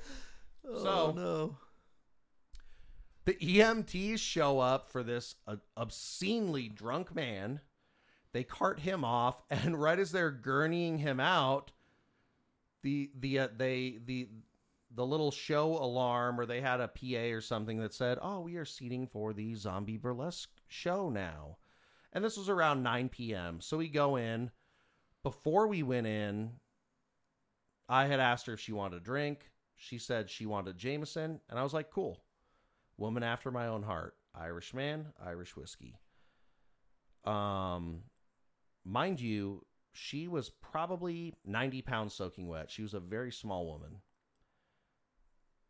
Oh, 0.68 0.82
So- 0.82 1.12
no. 1.12 1.56
The 3.24 3.34
EMTs 3.34 4.20
show 4.20 4.58
up 4.58 4.90
for 4.90 5.02
this 5.02 5.34
uh, 5.46 5.56
obscenely 5.76 6.68
drunk 6.70 7.14
man. 7.14 7.60
They 8.32 8.42
cart 8.42 8.80
him 8.80 9.04
off, 9.04 9.42
and 9.50 9.78
right 9.80 9.98
as 9.98 10.12
they're 10.12 10.30
gurneying 10.32 10.98
him 10.98 11.20
out, 11.20 11.72
the 12.82 13.10
the 13.18 13.38
uh, 13.40 13.48
they 13.54 13.98
the 14.02 14.28
the 14.98 15.06
little 15.06 15.30
show 15.30 15.76
alarm, 15.76 16.40
or 16.40 16.44
they 16.44 16.60
had 16.60 16.80
a 16.80 16.88
PA 16.88 17.34
or 17.34 17.40
something 17.40 17.78
that 17.78 17.94
said, 17.94 18.18
"Oh, 18.20 18.40
we 18.40 18.56
are 18.56 18.64
seating 18.64 19.06
for 19.06 19.32
the 19.32 19.54
zombie 19.54 19.96
burlesque 19.96 20.50
show 20.66 21.08
now," 21.08 21.58
and 22.12 22.24
this 22.24 22.36
was 22.36 22.48
around 22.48 22.82
9 22.82 23.08
p.m. 23.08 23.60
So 23.60 23.78
we 23.78 23.88
go 23.88 24.16
in. 24.16 24.50
Before 25.22 25.68
we 25.68 25.82
went 25.84 26.08
in, 26.08 26.54
I 27.88 28.06
had 28.06 28.18
asked 28.18 28.46
her 28.46 28.54
if 28.54 28.60
she 28.60 28.72
wanted 28.72 28.96
a 28.96 29.04
drink. 29.04 29.50
She 29.76 29.98
said 29.98 30.28
she 30.28 30.46
wanted 30.46 30.76
Jameson, 30.76 31.40
and 31.48 31.58
I 31.58 31.62
was 31.62 31.72
like, 31.72 31.90
"Cool." 31.90 32.24
woman 32.96 33.22
after 33.22 33.50
my 33.50 33.68
own 33.68 33.84
heart 33.84 34.16
irish 34.34 34.74
man 34.74 35.06
irish 35.24 35.56
whiskey 35.56 36.00
um 37.24 38.02
mind 38.84 39.20
you 39.20 39.64
she 39.92 40.28
was 40.28 40.50
probably 40.50 41.32
90 41.46 41.82
pounds 41.82 42.12
soaking 42.12 42.48
wet 42.48 42.70
she 42.70 42.82
was 42.82 42.94
a 42.94 43.00
very 43.00 43.30
small 43.30 43.66
woman 43.66 44.00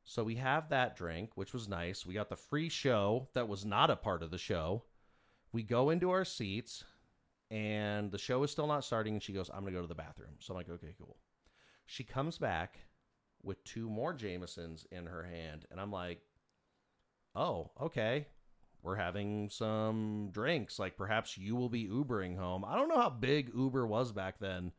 so 0.08 0.24
we 0.24 0.34
have 0.34 0.68
that 0.68 0.96
drink 0.96 1.30
which 1.34 1.52
was 1.52 1.68
nice 1.68 2.04
we 2.06 2.14
got 2.14 2.28
the 2.28 2.36
free 2.36 2.68
show 2.68 3.28
that 3.34 3.48
was 3.48 3.64
not 3.64 3.90
a 3.90 3.96
part 3.96 4.22
of 4.22 4.30
the 4.30 4.38
show 4.38 4.82
we 5.52 5.62
go 5.62 5.90
into 5.90 6.10
our 6.10 6.24
seats 6.24 6.84
and 7.50 8.10
the 8.10 8.18
show 8.18 8.42
is 8.42 8.50
still 8.50 8.66
not 8.66 8.84
starting 8.84 9.14
and 9.14 9.22
she 9.22 9.32
goes 9.32 9.50
i'm 9.52 9.60
gonna 9.60 9.72
go 9.72 9.82
to 9.82 9.88
the 9.88 9.94
bathroom 9.94 10.34
so 10.38 10.52
i'm 10.52 10.58
like 10.58 10.68
okay 10.68 10.94
cool 10.98 11.16
she 11.86 12.04
comes 12.04 12.38
back 12.38 12.78
with 13.42 13.62
two 13.64 13.88
more 13.88 14.12
jamesons 14.12 14.86
in 14.90 15.06
her 15.06 15.22
hand 15.22 15.64
and 15.70 15.80
i'm 15.80 15.92
like 15.92 16.20
oh, 17.38 17.70
okay, 17.80 18.26
we're 18.82 18.96
having 18.96 19.48
some 19.48 20.28
drinks. 20.32 20.78
Like 20.78 20.96
perhaps 20.96 21.38
you 21.38 21.56
will 21.56 21.68
be 21.68 21.86
Ubering 21.86 22.36
home. 22.36 22.64
I 22.64 22.76
don't 22.76 22.88
know 22.88 23.00
how 23.00 23.10
big 23.10 23.50
Uber 23.56 23.86
was 23.86 24.12
back 24.12 24.38
then. 24.40 24.72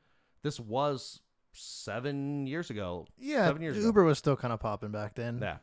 This 0.44 0.60
was 0.60 1.22
seven 1.54 2.48
years 2.48 2.70
ago. 2.70 3.06
Yeah, 3.18 3.48
seven 3.48 3.62
years 3.62 3.78
Uber 3.78 4.02
ago. 4.02 4.08
was 4.08 4.18
still 4.18 4.36
kind 4.36 4.54
of 4.54 4.60
popping 4.60 4.92
back 4.92 5.16
then. 5.16 5.40
Yeah. 5.42 5.58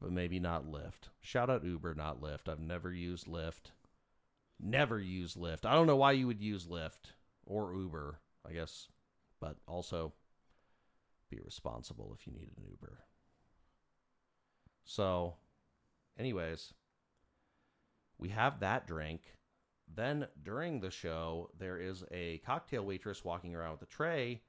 But 0.00 0.10
maybe 0.12 0.40
not 0.40 0.64
Lyft. 0.66 1.10
Shout 1.20 1.48
out 1.50 1.64
Uber, 1.64 1.94
not 1.94 2.20
Lyft. 2.20 2.48
I've 2.48 2.58
never 2.60 2.92
used 2.92 3.26
Lyft. 3.26 3.70
Never 4.60 4.98
used 4.98 5.36
Lyft. 5.36 5.64
I 5.64 5.74
don't 5.74 5.86
know 5.86 5.96
why 5.96 6.12
you 6.12 6.26
would 6.26 6.40
use 6.40 6.66
Lyft 6.66 7.12
or 7.46 7.74
Uber, 7.74 8.18
I 8.48 8.52
guess. 8.52 8.88
But 9.40 9.56
also 9.66 10.12
be 11.30 11.38
responsible 11.44 12.14
if 12.18 12.26
you 12.26 12.32
need 12.32 12.50
an 12.56 12.64
Uber. 12.68 12.98
So, 14.84 15.34
anyways, 16.18 16.74
we 18.18 18.28
have 18.30 18.60
that 18.60 18.86
drink. 18.86 19.20
Then 19.94 20.26
during 20.42 20.80
the 20.80 20.90
show, 20.90 21.50
there 21.58 21.78
is 21.78 22.04
a 22.10 22.38
cocktail 22.46 22.84
waitress 22.84 23.24
walking 23.24 23.54
around 23.54 23.72
with 23.72 23.82
a 23.82 23.86
tray, 23.92 24.42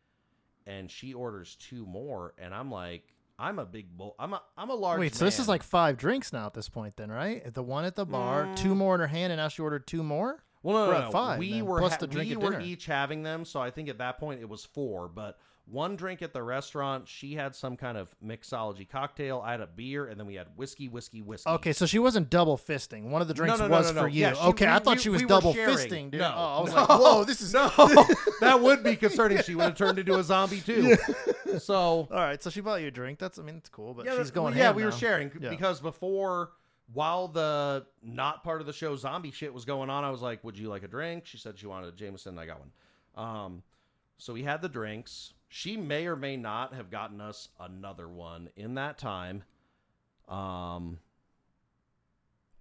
and 0.67 0.89
she 0.89 1.13
orders 1.13 1.55
two 1.55 1.85
more. 1.85 2.33
And 2.37 2.53
I'm 2.53 2.71
like, 2.71 3.13
I'm 3.39 3.59
a 3.59 3.65
big 3.65 3.95
bull. 3.97 4.15
I'm 4.19 4.33
a 4.33 4.41
I'm 4.57 4.69
a 4.69 4.75
large. 4.75 4.99
Wait, 4.99 5.15
so 5.15 5.25
this 5.25 5.39
is 5.39 5.47
like 5.47 5.63
five 5.63 5.97
drinks 5.97 6.31
now 6.33 6.45
at 6.45 6.53
this 6.53 6.69
point, 6.69 6.95
then, 6.97 7.11
right? 7.11 7.53
The 7.53 7.63
one 7.63 7.83
at 7.85 7.95
the 7.95 8.05
bar, 8.05 8.45
Mm. 8.45 8.55
two 8.55 8.75
more 8.75 8.95
in 8.95 9.01
her 9.01 9.07
hand, 9.07 9.31
and 9.33 9.39
now 9.39 9.47
she 9.47 9.61
ordered 9.61 9.87
two 9.87 10.03
more. 10.03 10.43
Well, 10.61 10.75
no, 10.77 10.87
We're 10.87 10.99
no, 10.99 11.05
no. 11.05 11.11
five 11.11 11.39
we 11.39 11.51
then, 11.53 11.65
were 11.65 11.79
plus 11.79 11.93
ha- 11.93 11.97
the 11.99 12.07
drink 12.07 12.29
we 12.29 12.37
were 12.37 12.51
dinner. 12.51 12.61
each 12.63 12.85
having 12.85 13.23
them, 13.23 13.43
so 13.43 13.59
I 13.59 13.69
think 13.71 13.89
at 13.89 13.97
that 13.97 14.17
point 14.19 14.39
it 14.39 14.47
was 14.47 14.63
four. 14.63 15.07
But 15.09 15.37
one 15.65 15.95
drink 15.95 16.21
at 16.21 16.33
the 16.33 16.43
restaurant, 16.43 17.07
she 17.07 17.35
had 17.35 17.55
some 17.55 17.77
kind 17.77 17.97
of 17.97 18.13
mixology 18.23 18.87
cocktail. 18.87 19.41
I 19.43 19.51
had 19.51 19.61
a 19.61 19.67
beer, 19.67 20.07
and 20.07 20.19
then 20.19 20.27
we 20.27 20.35
had 20.35 20.47
whiskey, 20.57 20.89
whiskey, 20.89 21.21
whiskey. 21.21 21.49
Okay, 21.49 21.71
so 21.71 21.85
she 21.85 21.99
wasn't 21.99 22.29
double 22.29 22.57
fisting. 22.57 23.03
One 23.09 23.21
of 23.21 23.29
the 23.29 23.33
drinks 23.33 23.59
no, 23.59 23.67
no, 23.67 23.77
was 23.77 23.93
no, 23.93 24.01
for 24.01 24.07
you. 24.09 24.21
Yeah, 24.21 24.33
she- 24.33 24.41
okay, 24.49 24.67
I 24.67 24.79
thought 24.79 24.97
we- 24.97 25.01
she 25.01 25.09
was 25.09 25.21
we 25.21 25.27
double 25.27 25.53
fisting, 25.53 26.11
dude. 26.11 26.19
No, 26.19 26.33
oh, 26.35 26.57
I 26.57 26.61
was 26.61 26.73
like, 26.73 26.89
whoa, 26.89 27.23
this 27.23 27.41
is 27.41 27.53
no, 27.53 27.69
that 28.41 28.59
would 28.61 28.83
be 28.83 28.95
concerning. 28.97 29.41
She 29.41 29.55
would 29.55 29.63
have 29.63 29.75
turned 29.75 29.99
into 29.99 30.15
a 30.17 30.23
zombie 30.23 30.59
too. 30.61 30.97
So 31.59 31.75
All 31.75 32.07
right, 32.11 32.41
so 32.41 32.49
she 32.49 32.61
bought 32.61 32.81
you 32.81 32.87
a 32.87 32.91
drink. 32.91 33.19
That's, 33.19 33.39
I 33.39 33.43
mean, 33.43 33.55
it's 33.55 33.69
cool, 33.69 33.93
but 33.93 34.05
yeah, 34.05 34.17
she's 34.17 34.31
going. 34.31 34.57
Yeah, 34.57 34.71
we 34.71 34.83
were 34.83 34.91
sharing 34.91 35.31
Yeah. 35.39 35.49
because 35.49 35.79
before, 35.79 36.51
while 36.91 37.27
the 37.29 37.85
not 38.01 38.43
part 38.43 38.59
of 38.59 38.67
the 38.67 38.73
show 38.73 38.95
zombie 38.95 39.31
shit 39.31 39.53
was 39.53 39.63
going 39.63 39.89
on, 39.89 40.03
I 40.03 40.09
was 40.09 40.21
like, 40.21 40.43
"Would 40.43 40.57
you 40.57 40.67
like 40.67 40.83
a 40.83 40.87
drink?" 40.87 41.25
She 41.25 41.37
said 41.37 41.57
she 41.57 41.67
wanted 41.67 41.93
a 41.93 41.95
Jameson. 41.95 42.31
And 42.31 42.39
I 42.39 42.45
got 42.45 42.59
one. 42.59 42.71
Um, 43.15 43.63
so 44.17 44.33
we 44.33 44.43
had 44.43 44.61
the 44.61 44.69
drinks. 44.69 45.33
She 45.55 45.77
may 45.77 46.07
or 46.07 46.15
may 46.15 46.35
not 46.35 46.73
have 46.73 46.89
gotten 46.89 47.21
us 47.21 47.49
another 47.59 48.07
one 48.09 48.49
in 48.55 48.73
that 48.73 48.97
time. 48.97 49.43
Um, 50.27 50.97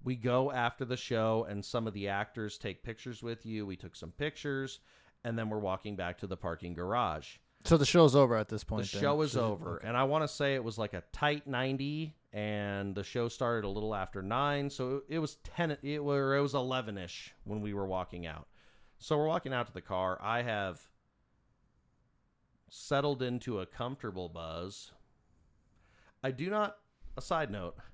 we 0.04 0.14
go 0.14 0.52
after 0.52 0.84
the 0.84 0.98
show, 0.98 1.46
and 1.48 1.64
some 1.64 1.86
of 1.86 1.94
the 1.94 2.08
actors 2.08 2.58
take 2.58 2.82
pictures 2.82 3.22
with 3.22 3.46
you. 3.46 3.64
We 3.64 3.76
took 3.76 3.96
some 3.96 4.10
pictures, 4.10 4.80
and 5.24 5.38
then 5.38 5.48
we're 5.48 5.58
walking 5.58 5.96
back 5.96 6.18
to 6.18 6.26
the 6.26 6.36
parking 6.36 6.74
garage 6.74 7.36
So 7.64 7.78
the 7.78 7.86
show's 7.86 8.14
over 8.14 8.36
at 8.36 8.50
this 8.50 8.60
the 8.62 8.66
point. 8.66 8.90
then. 8.92 9.00
show 9.00 9.22
is 9.22 9.32
So- 9.32 9.52
over 9.52 9.76
okay. 9.76 9.88
and 9.88 9.96
i 9.96 10.04
want 10.04 10.24
to 10.24 10.28
say 10.28 10.54
it 10.54 10.62
was 10.62 10.76
like 10.76 10.92
a 10.92 11.02
tight 11.12 11.46
90 11.46 12.14
and 12.34 12.94
the 12.94 13.04
show 13.04 13.28
started 13.28 13.64
a 13.66 13.70
little 13.70 13.94
after 13.94 14.20
9 14.20 14.68
so 14.68 15.02
it 15.08 15.18
was 15.18 15.36
10 15.44 15.78
it, 15.82 16.04
were, 16.04 16.36
it 16.36 16.42
was 16.42 16.52
11ish 16.52 17.30
when 17.44 17.62
we 17.62 17.72
were 17.72 17.86
walking 17.86 18.26
out 18.26 18.48
so 18.98 19.16
we're 19.16 19.28
walking 19.28 19.54
out 19.54 19.66
to 19.68 19.72
the 19.72 19.80
car 19.80 20.18
i 20.20 20.42
have 20.42 20.80
settled 22.74 23.22
into 23.22 23.60
a 23.60 23.66
comfortable 23.66 24.30
buzz 24.30 24.92
i 26.24 26.30
do 26.30 26.48
not 26.48 26.78
a 27.18 27.20
side 27.20 27.50
note 27.50 27.76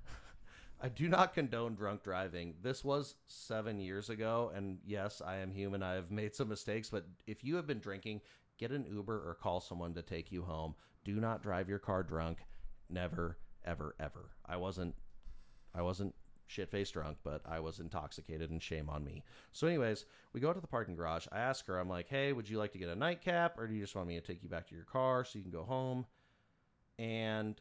I 0.80 0.88
do 0.88 1.08
not 1.08 1.34
condone 1.34 1.74
drunk 1.74 2.04
driving. 2.04 2.54
This 2.62 2.84
was 2.84 3.16
seven 3.26 3.80
years 3.80 4.10
ago, 4.10 4.52
and 4.54 4.78
yes, 4.86 5.20
I 5.20 5.38
am 5.38 5.50
human. 5.50 5.82
I 5.82 5.94
have 5.94 6.12
made 6.12 6.36
some 6.36 6.48
mistakes, 6.48 6.88
but 6.88 7.04
if 7.26 7.42
you 7.42 7.56
have 7.56 7.66
been 7.66 7.80
drinking, 7.80 8.20
get 8.58 8.70
an 8.70 8.86
Uber 8.88 9.28
or 9.28 9.34
call 9.34 9.60
someone 9.60 9.92
to 9.94 10.02
take 10.02 10.30
you 10.30 10.42
home. 10.42 10.76
Do 11.04 11.14
not 11.14 11.42
drive 11.42 11.68
your 11.68 11.80
car 11.80 12.04
drunk. 12.04 12.38
Never, 12.88 13.38
ever, 13.64 13.96
ever. 13.98 14.30
I 14.46 14.56
wasn't, 14.56 14.94
I 15.74 15.82
wasn't 15.82 16.14
shit 16.48 16.70
faced 16.70 16.94
drunk, 16.94 17.18
but 17.22 17.42
I 17.46 17.60
was 17.60 17.78
intoxicated, 17.78 18.50
and 18.50 18.60
shame 18.60 18.90
on 18.90 19.04
me. 19.04 19.22
So, 19.52 19.68
anyways, 19.68 20.06
we 20.32 20.40
go 20.40 20.52
to 20.52 20.60
the 20.60 20.66
parking 20.66 20.96
garage. 20.96 21.26
I 21.30 21.38
ask 21.38 21.66
her, 21.66 21.78
I'm 21.78 21.88
like, 21.88 22.08
hey, 22.08 22.32
would 22.32 22.48
you 22.48 22.58
like 22.58 22.72
to 22.72 22.78
get 22.78 22.88
a 22.88 22.96
nightcap, 22.96 23.58
or 23.58 23.66
do 23.68 23.74
you 23.74 23.80
just 23.80 23.94
want 23.94 24.08
me 24.08 24.18
to 24.18 24.26
take 24.26 24.42
you 24.42 24.48
back 24.48 24.66
to 24.68 24.74
your 24.74 24.84
car 24.84 25.24
so 25.24 25.38
you 25.38 25.42
can 25.44 25.52
go 25.52 25.62
home? 25.62 26.06
And 26.98 27.60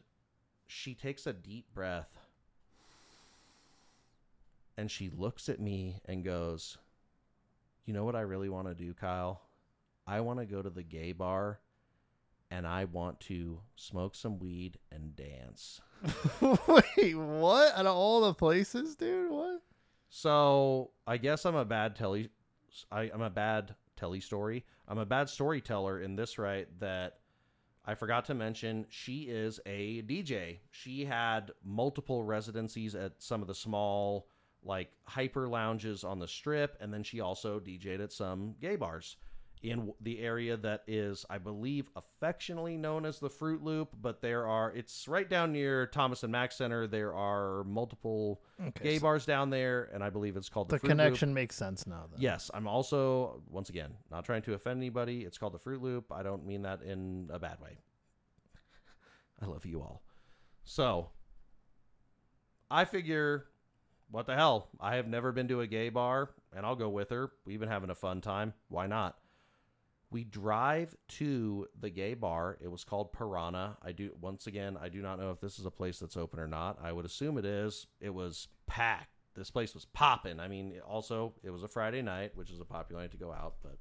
she 0.66 0.94
takes 0.94 1.26
a 1.26 1.32
deep 1.32 1.66
breath 1.72 2.18
and 4.78 4.90
she 4.90 5.10
looks 5.10 5.48
at 5.48 5.60
me 5.60 6.00
and 6.06 6.24
goes, 6.24 6.78
You 7.84 7.92
know 7.92 8.04
what 8.04 8.14
I 8.14 8.20
really 8.20 8.48
want 8.48 8.68
to 8.68 8.74
do, 8.74 8.94
Kyle? 8.94 9.42
I 10.06 10.20
want 10.20 10.38
to 10.38 10.46
go 10.46 10.62
to 10.62 10.70
the 10.70 10.84
gay 10.84 11.12
bar 11.12 11.58
and 12.50 12.66
I 12.66 12.84
want 12.84 13.20
to 13.20 13.60
smoke 13.76 14.14
some 14.14 14.38
weed 14.38 14.78
and 14.90 15.14
dance. 15.14 15.80
Wait, 16.40 17.14
what? 17.14 17.76
Out 17.76 17.86
of 17.86 17.96
all 17.96 18.20
the 18.22 18.34
places, 18.34 18.96
dude? 18.96 19.30
What? 19.30 19.62
So 20.08 20.90
I 21.06 21.18
guess 21.18 21.44
I'm 21.44 21.56
a 21.56 21.64
bad 21.64 21.96
telly. 21.96 22.30
I, 22.90 23.10
I'm 23.12 23.22
a 23.22 23.30
bad 23.30 23.74
telly 23.96 24.20
story. 24.20 24.64
I'm 24.86 24.98
a 24.98 25.06
bad 25.06 25.28
storyteller 25.28 26.00
in 26.00 26.16
this 26.16 26.38
right 26.38 26.68
that 26.80 27.18
I 27.84 27.94
forgot 27.94 28.24
to 28.26 28.34
mention 28.34 28.86
she 28.88 29.22
is 29.22 29.60
a 29.66 30.02
DJ. 30.02 30.58
She 30.70 31.04
had 31.04 31.52
multiple 31.64 32.22
residencies 32.22 32.94
at 32.94 33.12
some 33.18 33.42
of 33.42 33.48
the 33.48 33.54
small 33.54 34.28
like 34.62 34.90
hyper 35.04 35.46
lounges 35.48 36.04
on 36.04 36.18
the 36.18 36.28
strip, 36.28 36.76
and 36.80 36.92
then 36.92 37.02
she 37.02 37.20
also 37.20 37.60
DJ'd 37.60 38.00
at 38.00 38.12
some 38.12 38.54
gay 38.60 38.76
bars 38.76 39.16
in 39.62 39.92
the 40.00 40.20
area 40.20 40.56
that 40.56 40.82
is, 40.86 41.24
I 41.28 41.38
believe, 41.38 41.90
affectionately 41.96 42.76
known 42.76 43.04
as 43.04 43.18
the 43.18 43.28
Fruit 43.28 43.62
Loop. 43.62 43.96
But 44.00 44.20
there 44.20 44.46
are, 44.46 44.72
it's 44.72 45.08
right 45.08 45.28
down 45.28 45.52
near 45.52 45.86
Thomas 45.86 46.22
and 46.22 46.32
Mack 46.32 46.52
Center. 46.52 46.86
There 46.86 47.14
are 47.14 47.64
multiple 47.64 48.42
Okay, 48.60 48.84
gay 48.84 48.98
so 48.98 49.02
bars 49.02 49.26
down 49.26 49.50
there, 49.50 49.90
and 49.92 50.02
I 50.02 50.10
believe 50.10 50.36
it's 50.36 50.48
called 50.48 50.68
the, 50.68 50.76
the 50.76 50.80
Fruit 50.80 50.88
Loop. 50.90 50.98
The 50.98 51.02
connection 51.04 51.34
makes 51.34 51.56
sense 51.56 51.86
now. 51.86 52.06
Then. 52.10 52.20
Yes, 52.20 52.50
I'm 52.54 52.66
also 52.66 53.42
once 53.48 53.68
again 53.68 53.92
not 54.10 54.24
trying 54.24 54.42
to 54.42 54.54
offend 54.54 54.78
anybody. 54.78 55.22
It's 55.22 55.38
called 55.38 55.54
the 55.54 55.58
Fruit 55.58 55.82
Loop. 55.82 56.12
I 56.12 56.22
don't 56.22 56.46
mean 56.46 56.62
that 56.62 56.82
in 56.82 57.28
a 57.32 57.38
bad 57.38 57.60
way. 57.60 57.78
I 59.42 59.46
love 59.46 59.66
you 59.66 59.80
all. 59.80 60.02
So, 60.64 61.10
I 62.70 62.84
figure 62.84 63.46
what 64.10 64.26
the 64.26 64.34
hell? 64.34 64.68
I 64.80 64.96
have 64.96 65.06
never 65.06 65.32
been 65.32 65.48
to 65.48 65.60
a 65.60 65.66
gay 65.66 65.90
bar 65.90 66.30
and 66.56 66.64
I'll 66.64 66.76
go 66.76 66.88
with 66.88 67.10
her. 67.10 67.30
We've 67.44 67.60
been 67.60 67.68
having 67.68 67.90
a 67.90 67.94
fun 67.94 68.20
time. 68.20 68.54
Why 68.68 68.86
not? 68.86 69.16
We 70.10 70.24
drive 70.24 70.96
to 71.08 71.66
the 71.78 71.90
gay 71.90 72.14
bar. 72.14 72.56
It 72.62 72.68
was 72.70 72.82
called 72.82 73.12
Piranha. 73.12 73.76
I 73.82 73.92
do 73.92 74.10
once 74.20 74.46
again, 74.46 74.78
I 74.80 74.88
do 74.88 75.02
not 75.02 75.18
know 75.18 75.30
if 75.30 75.40
this 75.40 75.58
is 75.58 75.66
a 75.66 75.70
place 75.70 75.98
that's 75.98 76.16
open 76.16 76.40
or 76.40 76.46
not. 76.46 76.78
I 76.82 76.92
would 76.92 77.04
assume 77.04 77.36
it 77.36 77.44
is. 77.44 77.86
It 78.00 78.14
was 78.14 78.48
packed. 78.66 79.10
This 79.34 79.50
place 79.50 79.74
was 79.74 79.84
popping. 79.84 80.40
I 80.40 80.48
mean, 80.48 80.80
also 80.88 81.34
it 81.44 81.50
was 81.50 81.62
a 81.62 81.68
Friday 81.68 82.00
night, 82.02 82.32
which 82.34 82.50
is 82.50 82.58
a 82.58 82.64
popular 82.64 83.02
night 83.02 83.10
to 83.12 83.18
go 83.18 83.30
out, 83.32 83.56
but 83.62 83.76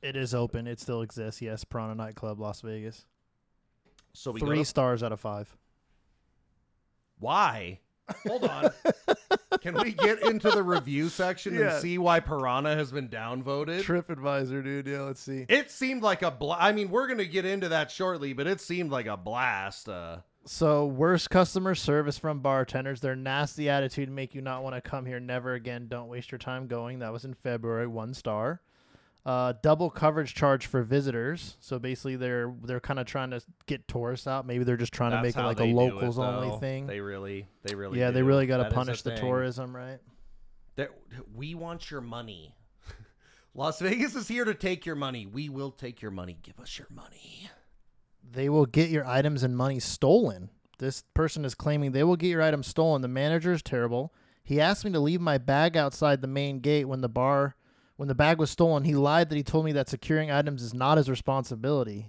It 0.00 0.16
is 0.16 0.32
open. 0.34 0.66
It 0.68 0.78
still 0.80 1.02
exists. 1.02 1.42
Yes, 1.42 1.64
Piranha 1.64 1.94
Nightclub, 1.96 2.38
Las 2.40 2.60
Vegas. 2.60 3.04
so 4.12 4.30
we 4.30 4.40
Three 4.40 4.58
to, 4.58 4.64
stars 4.64 5.02
out 5.02 5.12
of 5.12 5.20
five. 5.20 5.56
why? 7.18 7.80
Hold 8.26 8.44
on. 8.44 8.70
Can 9.60 9.74
we 9.74 9.92
get 9.92 10.22
into 10.22 10.50
the 10.50 10.62
review 10.62 11.08
section 11.08 11.54
Yeah. 11.54 11.74
and 11.74 11.82
see 11.82 11.98
why 11.98 12.20
Piranha 12.20 12.74
has 12.74 12.90
been 12.90 13.08
downvoted? 13.08 13.82
TripAdvisor, 13.82 14.64
dude. 14.64 14.86
Yeah, 14.86 15.02
let's 15.02 15.20
see. 15.20 15.46
It 15.48 15.70
seemed 15.70 16.02
like 16.02 16.22
a 16.22 16.30
bla- 16.30 16.56
I 16.58 16.72
mean, 16.72 16.90
we're 16.90 17.06
going 17.06 17.18
to 17.18 17.26
get 17.26 17.44
into 17.44 17.68
that 17.68 17.90
shortly, 17.90 18.32
but 18.32 18.46
it 18.46 18.60
seemed 18.60 18.90
like 18.90 19.06
a 19.06 19.16
blast. 19.16 19.88
Uh 19.88 20.18
So, 20.44 20.86
worst 20.86 21.30
customer 21.30 21.74
service 21.74 22.18
from 22.18 22.40
bartenders. 22.40 23.00
Their 23.00 23.14
nasty 23.14 23.68
attitude 23.68 24.10
make 24.10 24.34
you 24.34 24.40
not 24.40 24.62
want 24.64 24.74
to 24.74 24.80
come 24.80 25.06
here 25.06 25.20
never 25.20 25.54
again. 25.54 25.86
Don't 25.88 26.08
waste 26.08 26.32
your 26.32 26.38
time 26.40 26.66
going. 26.66 26.98
That 26.98 27.12
was 27.12 27.24
in 27.24 27.34
February, 27.34 27.86
one 27.86 28.14
star. 28.14 28.60
Uh, 29.24 29.52
double 29.62 29.88
coverage 29.88 30.34
charge 30.34 30.66
for 30.66 30.82
visitors. 30.82 31.56
So 31.60 31.78
basically, 31.78 32.16
they're 32.16 32.52
they're 32.64 32.80
kind 32.80 32.98
of 32.98 33.06
trying 33.06 33.30
to 33.30 33.40
get 33.66 33.86
tourists 33.86 34.26
out. 34.26 34.46
Maybe 34.46 34.64
they're 34.64 34.76
just 34.76 34.92
trying 34.92 35.12
to 35.12 35.22
make 35.22 35.36
it 35.36 35.42
like 35.42 35.60
a 35.60 35.64
do 35.64 35.70
it, 35.70 35.74
locals 35.74 36.18
only 36.18 36.58
thing. 36.58 36.86
They 36.88 37.00
really, 37.00 37.46
they 37.62 37.76
really, 37.76 38.00
yeah, 38.00 38.10
they 38.10 38.22
really 38.22 38.46
got 38.46 38.56
to 38.56 38.64
That 38.64 38.68
is 38.68 38.72
a 38.72 38.76
punish 38.76 39.02
the 39.02 39.10
thing. 39.10 39.20
tourism, 39.20 39.76
right? 39.76 40.00
That- 40.74 40.90
we 41.32 41.54
want 41.54 41.88
your 41.88 42.00
money. 42.00 42.56
Las 43.54 43.78
Vegas 43.78 44.16
is 44.16 44.26
here 44.26 44.44
to 44.44 44.54
take 44.54 44.84
your 44.86 44.96
money. 44.96 45.26
We 45.26 45.48
will 45.48 45.70
take 45.70 46.02
your 46.02 46.10
money. 46.10 46.38
Give 46.42 46.58
us 46.58 46.76
your 46.76 46.88
money. 46.90 47.48
They 48.28 48.48
will 48.48 48.66
get 48.66 48.90
your 48.90 49.06
items 49.06 49.42
and 49.44 49.56
money 49.56 49.78
stolen. 49.78 50.50
This 50.78 51.04
person 51.14 51.44
is 51.44 51.54
claiming 51.54 51.92
they 51.92 52.02
will 52.02 52.16
get 52.16 52.28
your 52.28 52.42
items 52.42 52.66
stolen. 52.66 53.02
The 53.02 53.08
manager 53.08 53.52
is 53.52 53.62
terrible. 53.62 54.12
He 54.42 54.60
asked 54.60 54.84
me 54.84 54.90
to 54.92 54.98
leave 55.00 55.20
my 55.20 55.38
bag 55.38 55.76
outside 55.76 56.20
the 56.22 56.26
main 56.26 56.58
gate 56.58 56.86
when 56.86 57.02
the 57.02 57.08
bar 57.08 57.54
when 58.02 58.08
the 58.08 58.16
bag 58.16 58.36
was 58.40 58.50
stolen. 58.50 58.82
He 58.82 58.96
lied 58.96 59.28
that 59.28 59.36
he 59.36 59.44
told 59.44 59.64
me 59.64 59.70
that 59.74 59.88
securing 59.88 60.28
items 60.28 60.60
is 60.60 60.74
not 60.74 60.98
his 60.98 61.08
responsibility. 61.08 62.08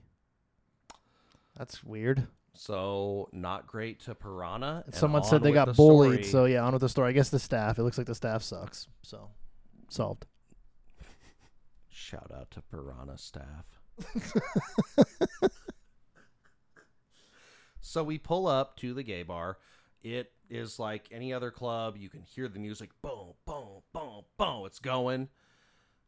That's 1.56 1.84
weird. 1.84 2.26
So 2.56 3.30
not 3.32 3.68
great 3.68 4.00
to 4.06 4.16
Piranha. 4.16 4.82
and 4.88 4.96
Someone 4.96 5.24
said 5.24 5.44
they 5.44 5.52
got 5.52 5.68
the 5.68 5.74
bullied. 5.74 6.26
story. 6.26 6.32
So 6.32 6.46
yeah, 6.46 6.64
on 6.64 6.74
with 6.74 6.82
the 6.82 6.90
story. 6.90 7.10
I 7.10 7.12
guess 7.12 7.30
the 7.30 7.38
staff. 7.38 7.78
It 7.78 7.84
looks 7.84 8.00
like 8.00 8.08
the 8.08 8.16
staff 8.16 8.42
sucks. 8.42 8.88
So 9.04 9.30
solved. 9.88 10.26
shout 11.92 12.32
out 12.36 12.50
to 12.50 12.64
Piranha 12.64 13.16
staff. 13.20 13.68
so 17.82 18.04
we 18.04 18.18
pull 18.18 18.48
up 18.48 18.78
to 18.78 18.96
the 18.96 19.04
gay 19.04 19.22
bar. 19.22 19.60
It 20.02 20.32
is 20.50 20.80
like 20.80 21.08
any 21.12 21.34
other 21.34 21.52
club. 21.52 21.98
You 21.98 22.10
can 22.10 22.24
hear 22.24 22.48
the 22.48 22.58
music, 22.58 22.90
boom, 23.04 23.36
boom, 23.46 23.84
boom, 23.94 24.24
boom. 24.40 24.66
It's 24.66 24.80
going. 24.80 25.30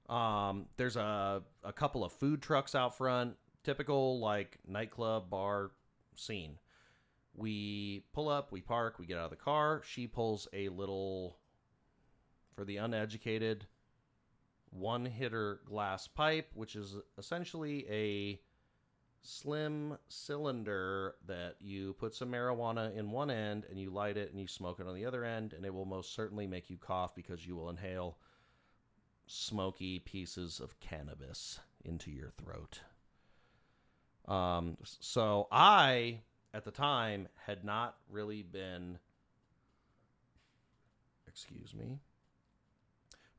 Um, 0.09 0.67
there's 0.77 0.95
a 0.95 1.41
a 1.63 1.73
couple 1.73 2.03
of 2.03 2.11
food 2.11 2.41
trucks 2.41 2.75
out 2.75 2.97
front. 2.97 3.35
Typical 3.63 4.19
like 4.19 4.59
nightclub 4.67 5.29
bar 5.29 5.71
scene. 6.15 6.59
We 7.33 8.05
pull 8.13 8.29
up, 8.29 8.51
we 8.51 8.61
park, 8.61 8.99
we 8.99 9.05
get 9.05 9.17
out 9.17 9.25
of 9.25 9.29
the 9.31 9.35
car. 9.35 9.81
She 9.85 10.07
pulls 10.07 10.47
a 10.53 10.69
little, 10.69 11.37
for 12.55 12.63
the 12.63 12.77
uneducated, 12.77 13.65
one 14.69 15.05
hitter 15.05 15.59
glass 15.65 16.07
pipe, 16.07 16.51
which 16.53 16.75
is 16.75 16.95
essentially 17.17 17.85
a 17.89 18.39
slim 19.21 19.97
cylinder 20.07 21.15
that 21.27 21.55
you 21.59 21.93
put 21.93 22.13
some 22.13 22.31
marijuana 22.31 22.95
in 22.95 23.11
one 23.11 23.31
end 23.31 23.65
and 23.69 23.79
you 23.79 23.89
light 23.89 24.15
it 24.15 24.31
and 24.31 24.39
you 24.39 24.47
smoke 24.47 24.79
it 24.79 24.87
on 24.87 24.95
the 24.95 25.05
other 25.05 25.25
end, 25.25 25.53
and 25.53 25.65
it 25.65 25.73
will 25.73 25.85
most 25.85 26.13
certainly 26.13 26.47
make 26.47 26.69
you 26.69 26.77
cough 26.77 27.15
because 27.15 27.45
you 27.45 27.55
will 27.55 27.69
inhale 27.69 28.17
smoky 29.27 29.99
pieces 29.99 30.59
of 30.59 30.79
cannabis 30.79 31.59
into 31.83 32.11
your 32.11 32.31
throat. 32.31 32.81
Um, 34.27 34.77
so 34.83 35.47
I, 35.51 36.21
at 36.53 36.65
the 36.65 36.71
time, 36.71 37.27
had 37.45 37.63
not 37.63 37.97
really 38.09 38.41
been, 38.41 38.97
excuse 41.27 41.73
me, 41.73 41.99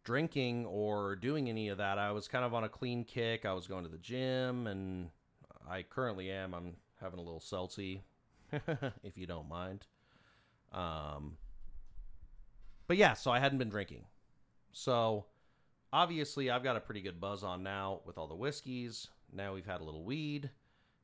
drinking 0.05 0.66
or 0.66 1.16
doing 1.16 1.49
any 1.49 1.68
of 1.68 1.79
that. 1.79 1.99
I 1.99 2.12
was 2.12 2.29
kind 2.29 2.44
of 2.44 2.55
on 2.55 2.64
a 2.64 2.68
clean 2.68 3.05
kick. 3.05 3.44
I 3.44 3.53
was 3.53 3.66
going 3.66 3.85
to 3.85 3.90
the 3.90 3.99
gym, 3.99 4.66
and 4.68 5.11
I 5.68 5.83
currently 5.83 6.31
am. 6.31 6.55
I'm 6.55 6.75
having 7.01 7.18
a 7.18 7.22
little 7.22 7.40
seltzy, 7.40 8.01
if 9.03 9.16
you 9.16 9.27
don't 9.27 9.49
mind. 9.49 9.87
Um, 10.72 11.37
but 12.87 12.96
yeah, 12.96 13.14
so 13.14 13.31
I 13.31 13.40
hadn't 13.40 13.59
been 13.59 13.68
drinking. 13.68 14.05
So 14.72 15.25
obviously, 15.92 16.51
I've 16.51 16.64
got 16.64 16.77
a 16.77 16.81
pretty 16.81 17.01
good 17.01 17.20
buzz 17.20 17.42
on 17.42 17.62
now 17.62 18.01
with 18.05 18.18
all 18.18 18.27
the 18.27 18.35
whiskeys. 18.35 19.09
Now 19.33 19.55
we've 19.55 19.66
had 19.66 19.81
a 19.81 19.85
little 19.85 20.05
weed, 20.05 20.51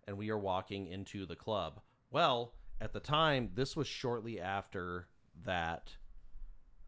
and 0.06 0.16
we 0.16 0.30
are 0.30 0.38
walking 0.38 0.86
into 0.86 1.26
the 1.26 1.36
club. 1.36 1.80
Well, 2.10 2.54
at 2.80 2.92
the 2.92 3.00
time, 3.00 3.50
this 3.54 3.76
was 3.76 3.86
shortly 3.86 4.40
after 4.40 5.08
that 5.44 5.92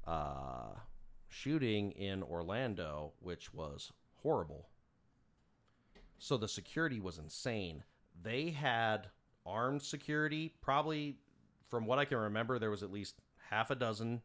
uh, 0.07 0.75
shooting 1.29 1.93
in 1.93 2.23
Orlando, 2.23 3.13
which 3.21 3.53
was 3.55 3.93
horrible. 4.23 4.69
So 6.19 6.37
the 6.37 6.49
security 6.49 7.01
was 7.01 7.19
insane. 7.19 7.85
They 8.23 8.51
had 8.51 9.09
armed 9.45 9.83
security. 9.83 10.55
Probably, 10.61 11.19
from 11.69 11.87
what 11.87 11.99
I 11.99 12.05
can 12.05 12.19
remember, 12.19 12.59
there 12.59 12.71
was 12.71 12.83
at 12.83 12.93
least 12.93 13.17
half 13.51 13.71
a 13.71 13.75
dozen 13.75 14.23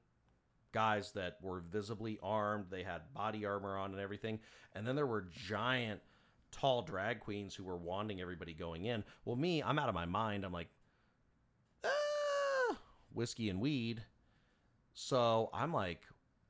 guys 0.71 1.12
that 1.13 1.38
were 1.41 1.62
visibly 1.71 2.19
armed. 2.21 2.65
They 2.69 2.84
had 2.84 3.13
body 3.13 3.45
armor 3.45 3.77
on 3.77 3.91
and 3.91 3.99
everything. 3.99 4.39
And 4.73 4.86
then 4.86 4.95
there 4.95 5.08
were 5.08 5.27
giant, 5.47 6.01
tall 6.51 6.82
drag 6.82 7.19
queens 7.19 7.55
who 7.55 7.63
were 7.63 7.77
wanding 7.77 8.21
everybody 8.21 8.53
going 8.53 8.86
in. 8.86 9.03
Well, 9.25 9.36
me, 9.36 9.62
I'm 9.63 9.79
out 9.79 9.89
of 9.89 9.95
my 9.95 10.05
mind. 10.05 10.45
I'm 10.45 10.53
like, 10.53 10.69
ah, 11.84 12.77
whiskey 13.13 13.49
and 13.49 13.60
weed. 13.60 14.03
So 14.93 15.49
I'm 15.53 15.73
like, 15.73 16.01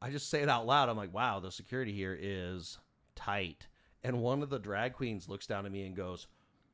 I 0.02 0.10
just 0.10 0.30
say 0.30 0.42
it 0.42 0.50
out 0.50 0.66
loud. 0.66 0.90
I'm 0.90 0.98
like, 0.98 1.14
wow, 1.14 1.40
the 1.40 1.52
security 1.52 1.94
here 1.94 2.18
is 2.20 2.78
tight. 3.16 3.68
And 4.04 4.22
one 4.22 4.42
of 4.42 4.50
the 4.50 4.60
drag 4.60 4.94
queens 4.94 5.28
looks 5.28 5.46
down 5.46 5.66
at 5.66 5.72
me 5.72 5.86
and 5.86 5.96
goes, 5.96 6.28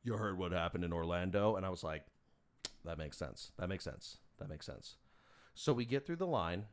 You 0.03 0.13
heard 0.13 0.37
what 0.37 0.51
happened 0.51 0.83
in 0.83 0.93
Orlando? 0.93 1.55
And 1.55 1.65
I 1.65 1.69
was 1.69 1.83
like, 1.83 2.05
That 2.83 2.97
makes 2.97 3.17
sense. 3.17 3.51
That 3.57 3.67
makes 3.67 3.83
sense. 3.83 4.17
That 4.39 4.49
makes 4.49 4.65
sense. 4.65 4.97
So 5.55 5.73
we 5.73 5.85
get 5.85 6.05
through 6.05 6.17
the 6.17 6.27
line. 6.27 6.65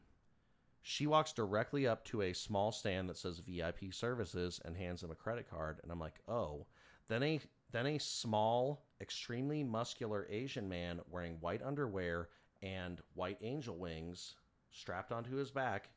She 0.82 1.06
walks 1.06 1.32
directly 1.32 1.86
up 1.86 2.04
to 2.06 2.22
a 2.22 2.32
small 2.32 2.72
stand 2.72 3.08
that 3.08 3.16
says 3.16 3.38
VIP 3.38 3.92
services 3.92 4.60
and 4.64 4.76
hands 4.76 5.02
him 5.02 5.12
a 5.12 5.14
credit 5.16 5.48
card. 5.48 5.78
And 5.82 5.90
I'm 5.92 6.00
like, 6.00 6.20
Oh. 6.28 6.66
Then 7.08 7.22
a 7.22 7.40
then 7.72 7.86
a 7.86 7.98
small, 7.98 8.84
extremely 9.00 9.64
muscular 9.64 10.26
Asian 10.30 10.68
man 10.68 11.00
wearing 11.10 11.36
white 11.40 11.62
underwear 11.62 12.28
and 12.62 13.00
white 13.14 13.38
angel 13.42 13.76
wings 13.76 14.34
strapped 14.70 15.12
onto 15.12 15.36
his 15.36 15.50
back 15.50 15.90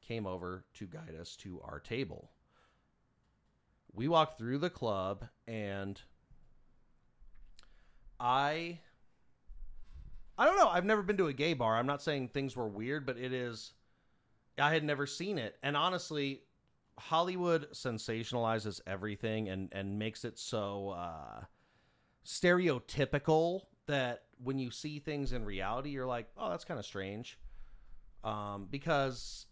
came 0.00 0.26
over 0.26 0.64
to 0.74 0.86
guide 0.86 1.14
us 1.20 1.36
to 1.36 1.60
our 1.62 1.80
table. 1.80 2.30
We 3.92 4.08
walked 4.08 4.38
through 4.38 4.58
the 4.58 4.70
club 4.70 5.26
and 5.46 6.00
I 8.20 8.80
I 10.38 10.44
don't 10.44 10.56
know, 10.56 10.68
I've 10.68 10.84
never 10.84 11.02
been 11.02 11.16
to 11.16 11.28
a 11.28 11.32
gay 11.32 11.54
bar. 11.54 11.76
I'm 11.76 11.86
not 11.86 12.02
saying 12.02 12.28
things 12.28 12.54
were 12.54 12.68
weird, 12.68 13.06
but 13.06 13.16
it 13.16 13.32
is 13.32 13.72
I 14.58 14.72
had 14.72 14.84
never 14.84 15.06
seen 15.06 15.38
it. 15.38 15.56
And 15.62 15.76
honestly, 15.76 16.42
Hollywood 16.98 17.68
sensationalizes 17.72 18.80
everything 18.86 19.48
and 19.48 19.68
and 19.72 19.98
makes 19.98 20.24
it 20.24 20.38
so 20.38 20.90
uh 20.90 21.44
stereotypical 22.24 23.62
that 23.86 24.24
when 24.42 24.58
you 24.58 24.70
see 24.70 24.98
things 24.98 25.32
in 25.32 25.44
reality 25.44 25.90
you're 25.90 26.06
like, 26.06 26.28
"Oh, 26.36 26.50
that's 26.50 26.64
kind 26.64 26.80
of 26.80 26.86
strange." 26.86 27.38
Um 28.24 28.66
because 28.70 29.46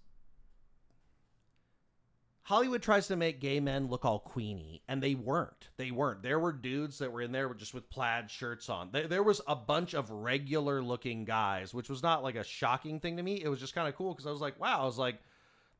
Hollywood 2.44 2.82
tries 2.82 3.08
to 3.08 3.16
make 3.16 3.40
gay 3.40 3.58
men 3.58 3.88
look 3.88 4.04
all 4.04 4.20
queeny, 4.20 4.82
and 4.86 5.02
they 5.02 5.14
weren't. 5.14 5.70
They 5.78 5.90
weren't. 5.90 6.22
There 6.22 6.38
were 6.38 6.52
dudes 6.52 6.98
that 6.98 7.10
were 7.10 7.22
in 7.22 7.32
there 7.32 7.52
just 7.54 7.72
with 7.72 7.88
plaid 7.88 8.30
shirts 8.30 8.68
on. 8.68 8.90
There, 8.92 9.06
there 9.08 9.22
was 9.22 9.40
a 9.48 9.56
bunch 9.56 9.94
of 9.94 10.10
regular 10.10 10.82
looking 10.82 11.24
guys, 11.24 11.72
which 11.72 11.88
was 11.88 12.02
not 12.02 12.22
like 12.22 12.36
a 12.36 12.44
shocking 12.44 13.00
thing 13.00 13.16
to 13.16 13.22
me. 13.22 13.42
It 13.42 13.48
was 13.48 13.60
just 13.60 13.74
kind 13.74 13.88
of 13.88 13.96
cool 13.96 14.12
because 14.12 14.26
I 14.26 14.30
was 14.30 14.42
like, 14.42 14.60
wow, 14.60 14.82
I 14.82 14.84
was 14.84 14.98
like, 14.98 15.16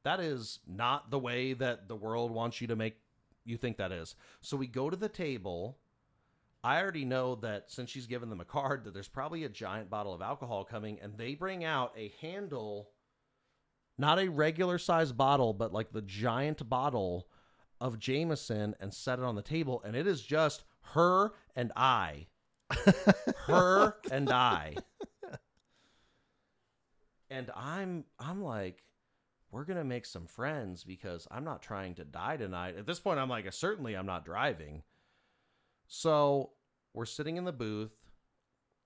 that 0.05 0.21
is 0.21 0.59
not 0.67 1.11
the 1.11 1.19
way 1.19 1.53
that 1.53 1.87
the 1.87 1.97
world 1.97 2.31
wants 2.31 2.63
you 2.63 2.69
to 2.69 2.77
make 2.77 2.97
you 3.45 3.59
think 3.59 3.77
that 3.77 3.93
is. 3.93 4.17
So 4.41 4.57
we 4.57 4.67
go 4.67 4.89
to 4.89 4.97
the 4.97 5.11
table. 5.11 5.77
I 6.63 6.81
already 6.81 7.05
know 7.05 7.35
that 7.37 7.71
since 7.71 7.91
she's 7.91 8.07
given 8.07 8.31
them 8.31 8.41
a 8.41 8.47
card, 8.47 8.85
that 8.85 8.95
there's 8.95 9.07
probably 9.07 9.45
a 9.45 9.51
giant 9.51 9.91
bottle 9.91 10.15
of 10.15 10.23
alcohol 10.23 10.65
coming, 10.65 10.99
and 11.03 11.19
they 11.19 11.35
bring 11.35 11.63
out 11.63 11.93
a 11.95 12.11
handle 12.23 12.89
not 13.99 14.19
a 14.19 14.29
regular 14.29 14.79
size 14.79 15.13
bottle, 15.13 15.53
but 15.53 15.73
like 15.73 15.93
the 15.93 16.03
giant 16.03 16.69
bottle 16.69 17.29
of 17.81 17.99
Jameson 17.99 18.75
and 18.81 18.93
set 18.93 19.19
it 19.19 19.25
on 19.25 19.35
the 19.37 19.43
table, 19.43 19.83
and 19.85 19.95
it 19.95 20.07
is 20.07 20.23
just 20.23 20.65
her 20.93 21.33
and 21.55 21.73
I. 21.77 22.27
her 23.47 23.97
and 24.11 24.31
I. 24.31 24.77
And 27.31 27.51
I'm 27.57 28.05
I'm 28.19 28.43
like, 28.43 28.85
we're 29.51 29.65
gonna 29.65 29.85
make 29.85 30.07
some 30.07 30.27
friends 30.27 30.85
because 30.85 31.27
I'm 31.31 31.45
not 31.45 31.63
trying 31.63 31.95
to 31.97 32.05
die 32.05 32.37
tonight. 32.37 32.77
At 32.77 32.87
this 32.87 33.01
point, 33.01 33.19
I'm 33.19 33.29
like, 33.29 33.51
certainly 33.53 33.95
I'm 33.95 34.07
not 34.07 34.25
driving. 34.25 34.83
So 35.87 36.51
we're 36.93 37.07
sitting 37.07 37.37
in 37.37 37.45
the 37.45 37.53
booth. 37.53 37.93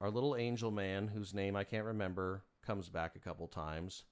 Our 0.00 0.10
little 0.10 0.36
angel 0.36 0.70
man, 0.70 1.08
whose 1.08 1.34
name 1.34 1.56
I 1.56 1.64
can't 1.64 1.84
remember, 1.84 2.44
comes 2.64 2.88
back 2.88 3.16
a 3.16 3.20
couple 3.20 3.48
times. 3.48 4.04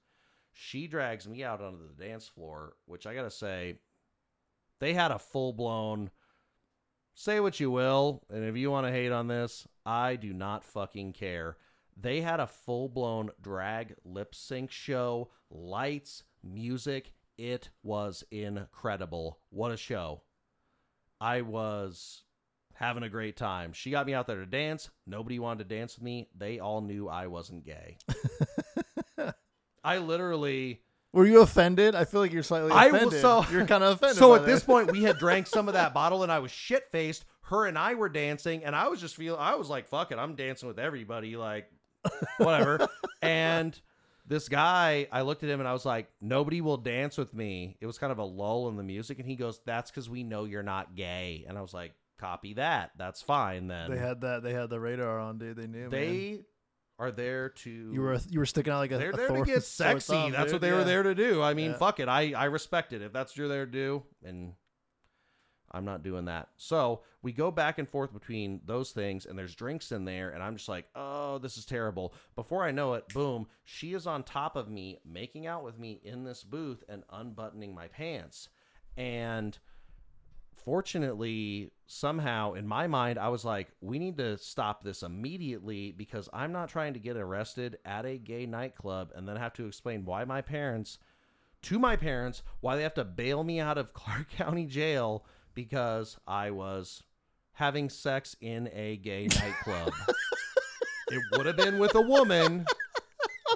She 0.59 0.87
drags 0.87 1.27
me 1.27 1.43
out 1.43 1.61
onto 1.61 1.87
the 1.87 2.03
dance 2.03 2.27
floor, 2.27 2.73
which 2.85 3.05
I 3.05 3.13
gotta 3.13 3.29
say, 3.29 3.75
they 4.79 4.93
had 4.93 5.11
a 5.11 5.19
full 5.19 5.53
blown. 5.53 6.09
Say 7.13 7.39
what 7.39 7.59
you 7.59 7.69
will, 7.69 8.23
and 8.31 8.43
if 8.43 8.57
you 8.57 8.71
want 8.71 8.87
to 8.87 8.91
hate 8.91 9.11
on 9.11 9.27
this, 9.27 9.67
I 9.85 10.15
do 10.15 10.33
not 10.33 10.63
fucking 10.63 11.13
care. 11.13 11.57
They 11.95 12.21
had 12.21 12.39
a 12.39 12.47
full 12.47 12.89
blown 12.89 13.29
drag 13.39 13.95
lip 14.03 14.33
sync 14.33 14.71
show, 14.71 15.29
lights, 15.51 16.23
music. 16.43 17.13
It 17.37 17.69
was 17.83 18.23
incredible. 18.31 19.39
What 19.51 19.71
a 19.71 19.77
show. 19.77 20.23
I 21.21 21.41
was 21.41 22.23
having 22.73 23.03
a 23.03 23.09
great 23.09 23.37
time. 23.37 23.73
She 23.73 23.91
got 23.91 24.07
me 24.07 24.15
out 24.15 24.25
there 24.25 24.39
to 24.39 24.45
dance. 24.47 24.89
Nobody 25.05 25.37
wanted 25.37 25.69
to 25.69 25.75
dance 25.75 25.95
with 25.95 26.03
me. 26.03 26.29
They 26.35 26.59
all 26.59 26.81
knew 26.81 27.07
I 27.09 27.27
wasn't 27.27 27.63
gay. 27.63 27.97
I 29.87 29.97
literally 29.99 30.81
Were 31.13 31.25
you 31.25 31.41
offended? 31.41 31.95
I 31.95 32.05
feel 32.05 32.19
like 32.21 32.31
you're 32.33 32.43
slightly 32.43 32.71
I 32.71 32.87
offended. 32.87 33.21
so- 33.21 33.45
you're 33.51 33.65
kind 33.65 33.83
of 33.83 33.93
offended. 33.95 34.17
So 34.17 34.35
at 34.35 34.45
this 34.45 34.63
point, 34.63 34.91
we 34.91 35.03
had 35.03 35.17
drank 35.19 35.47
some 35.47 35.67
of 35.67 35.73
that 35.75 35.93
bottle, 35.93 36.23
and 36.23 36.31
I 36.31 36.39
was 36.39 36.51
shit 36.51 36.89
faced. 36.91 37.25
Her 37.41 37.65
and 37.65 37.77
I 37.77 37.93
were 37.93 38.09
dancing, 38.09 38.65
and 38.65 38.75
I 38.75 38.89
was 38.89 38.99
just 38.99 39.15
feeling. 39.15 39.39
I 39.39 39.55
was 39.55 39.69
like, 39.69 39.87
"Fuck 39.87 40.11
it, 40.11 40.17
I'm 40.17 40.35
dancing 40.35 40.67
with 40.67 40.77
everybody." 40.79 41.37
Like, 41.37 41.71
whatever. 42.37 42.87
and 43.21 43.79
this 44.25 44.49
guy, 44.49 45.07
I 45.11 45.21
looked 45.21 45.43
at 45.43 45.49
him 45.49 45.59
and 45.61 45.67
I 45.69 45.71
was 45.73 45.85
like, 45.85 46.09
"Nobody 46.19 46.59
will 46.59 46.75
dance 46.77 47.17
with 47.17 47.33
me." 47.33 47.77
It 47.79 47.85
was 47.85 47.97
kind 47.97 48.11
of 48.11 48.17
a 48.17 48.25
lull 48.25 48.67
in 48.67 48.75
the 48.75 48.83
music, 48.83 49.19
and 49.19 49.27
he 49.27 49.35
goes, 49.37 49.61
"That's 49.65 49.89
because 49.89 50.09
we 50.09 50.23
know 50.23 50.43
you're 50.43 50.63
not 50.63 50.95
gay." 50.95 51.45
And 51.47 51.57
I 51.57 51.61
was 51.61 51.73
like, 51.73 51.93
"Copy 52.17 52.55
that. 52.55 52.91
That's 52.97 53.21
fine 53.21 53.67
then." 53.67 53.89
they 53.91 53.97
had 53.97 54.19
that. 54.21 54.43
They 54.43 54.53
had 54.53 54.69
the 54.69 54.79
radar 54.81 55.17
on, 55.17 55.37
dude. 55.37 55.55
They 55.55 55.67
knew. 55.67 55.89
man. 55.89 56.45
Are 56.99 57.11
there 57.11 57.49
to. 57.49 57.69
You 57.69 58.01
were 58.01 58.19
you 58.29 58.39
were 58.39 58.45
sticking 58.45 58.73
out 58.73 58.79
like 58.79 58.91
a. 58.91 58.97
They're 58.97 59.11
there 59.11 59.29
to 59.29 59.43
get 59.45 59.63
sexy. 59.63 60.13
thumb, 60.13 60.31
that's 60.31 60.45
dude. 60.45 60.53
what 60.53 60.61
they 60.61 60.71
were 60.71 60.83
there 60.83 61.03
to 61.03 61.13
do. 61.13 61.41
I 61.43 61.53
mean, 61.53 61.71
Yeah. 61.71 61.77
fuck 61.77 61.99
it. 61.99 62.07
I 62.09 62.33
I 62.33 62.45
respect 62.45 62.91
it. 62.93 63.01
If 63.03 63.13
that's 63.13 63.31
what 63.33 63.37
you're 63.37 63.47
there 63.47 63.65
to 63.67 63.71
do, 63.71 64.03
and 64.23 64.53
I'm 65.71 65.85
not 65.85 66.01
doing 66.01 66.25
that. 66.25 66.49
So 66.57 67.03
we 67.21 67.33
go 67.33 67.51
back 67.51 67.77
and 67.77 67.87
forth 67.87 68.13
between 68.13 68.61
those 68.65 68.91
things, 68.91 69.25
and 69.25 69.37
there's 69.37 69.53
drinks 69.53 69.91
in 69.91 70.05
there, 70.05 70.29
and 70.29 70.41
I'm 70.41 70.55
just 70.55 70.69
like, 70.69 70.85
oh, 70.95 71.37
this 71.39 71.57
is 71.57 71.65
terrible. 71.65 72.13
Before 72.35 72.63
I 72.63 72.71
know 72.71 72.93
it, 72.93 73.07
boom, 73.09 73.47
she 73.63 73.93
is 73.93 74.07
on 74.07 74.23
top 74.23 74.55
of 74.55 74.69
me, 74.69 74.99
making 75.05 75.45
out 75.45 75.63
with 75.63 75.77
me 75.77 75.99
in 76.03 76.23
this 76.23 76.43
booth 76.43 76.83
and 76.89 77.03
unbuttoning 77.11 77.75
my 77.75 77.89
pants. 77.89 78.49
And 78.95 79.57
fortunately, 80.67 81.71
somehow 81.85 82.51
in 82.51 82.67
my 82.67 82.87
mind, 82.87 83.17
I 83.17 83.29
was 83.29 83.45
like, 83.45 83.69
we 83.79 83.99
need 83.99 84.17
to 84.17 84.37
stop 84.37 84.83
this 84.83 85.01
immediately 85.01 85.93
because 85.93 86.27
I'm 86.33 86.51
not 86.51 86.67
trying 86.67 86.93
to 86.95 86.99
get 86.99 87.15
arrested 87.15 87.77
at 87.85 88.05
a 88.05 88.17
gay 88.17 88.45
nightclub 88.45 89.13
and 89.15 89.25
then 89.25 89.37
have 89.37 89.53
to 89.53 89.65
explain 89.65 90.03
why 90.03 90.25
my 90.25 90.41
parents, 90.41 90.99
to 91.61 91.79
my 91.79 91.95
parents, 91.95 92.43
why 92.59 92.75
they 92.75 92.83
have 92.83 92.95
to 92.95 93.05
bail 93.05 93.45
me 93.45 93.61
out 93.61 93.77
of 93.77 93.93
Clark 93.93 94.29
County 94.31 94.65
Jail 94.65 95.23
because 95.53 96.17
I 96.27 96.51
was 96.51 97.01
having 97.53 97.89
sex 97.89 98.35
in 98.41 98.69
a 98.73 98.97
gay 98.97 99.27
nightclub. 99.39 99.93
it 101.07 101.23
would 101.31 101.45
have 101.45 101.55
been 101.55 101.79
with 101.79 101.95
a 101.95 102.01
woman. 102.01 102.65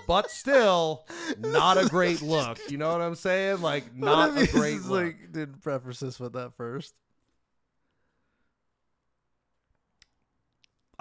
But 0.08 0.32
still, 0.32 1.06
not 1.38 1.78
a 1.78 1.88
great 1.88 2.21
look. 2.21 2.58
You 2.69 2.78
know 2.78 2.91
what 2.93 3.02
I'm 3.02 3.15
saying? 3.15 3.62
Like, 3.62 3.93
not 3.93 4.38
a 4.38 4.47
great 4.47 4.82
look. 4.84 5.04
Like, 5.04 5.32
didn't 5.34 5.62
preface 5.62 6.00
this 6.00 6.17
with 6.17 6.34
that 6.34 6.54
first. 6.54 6.95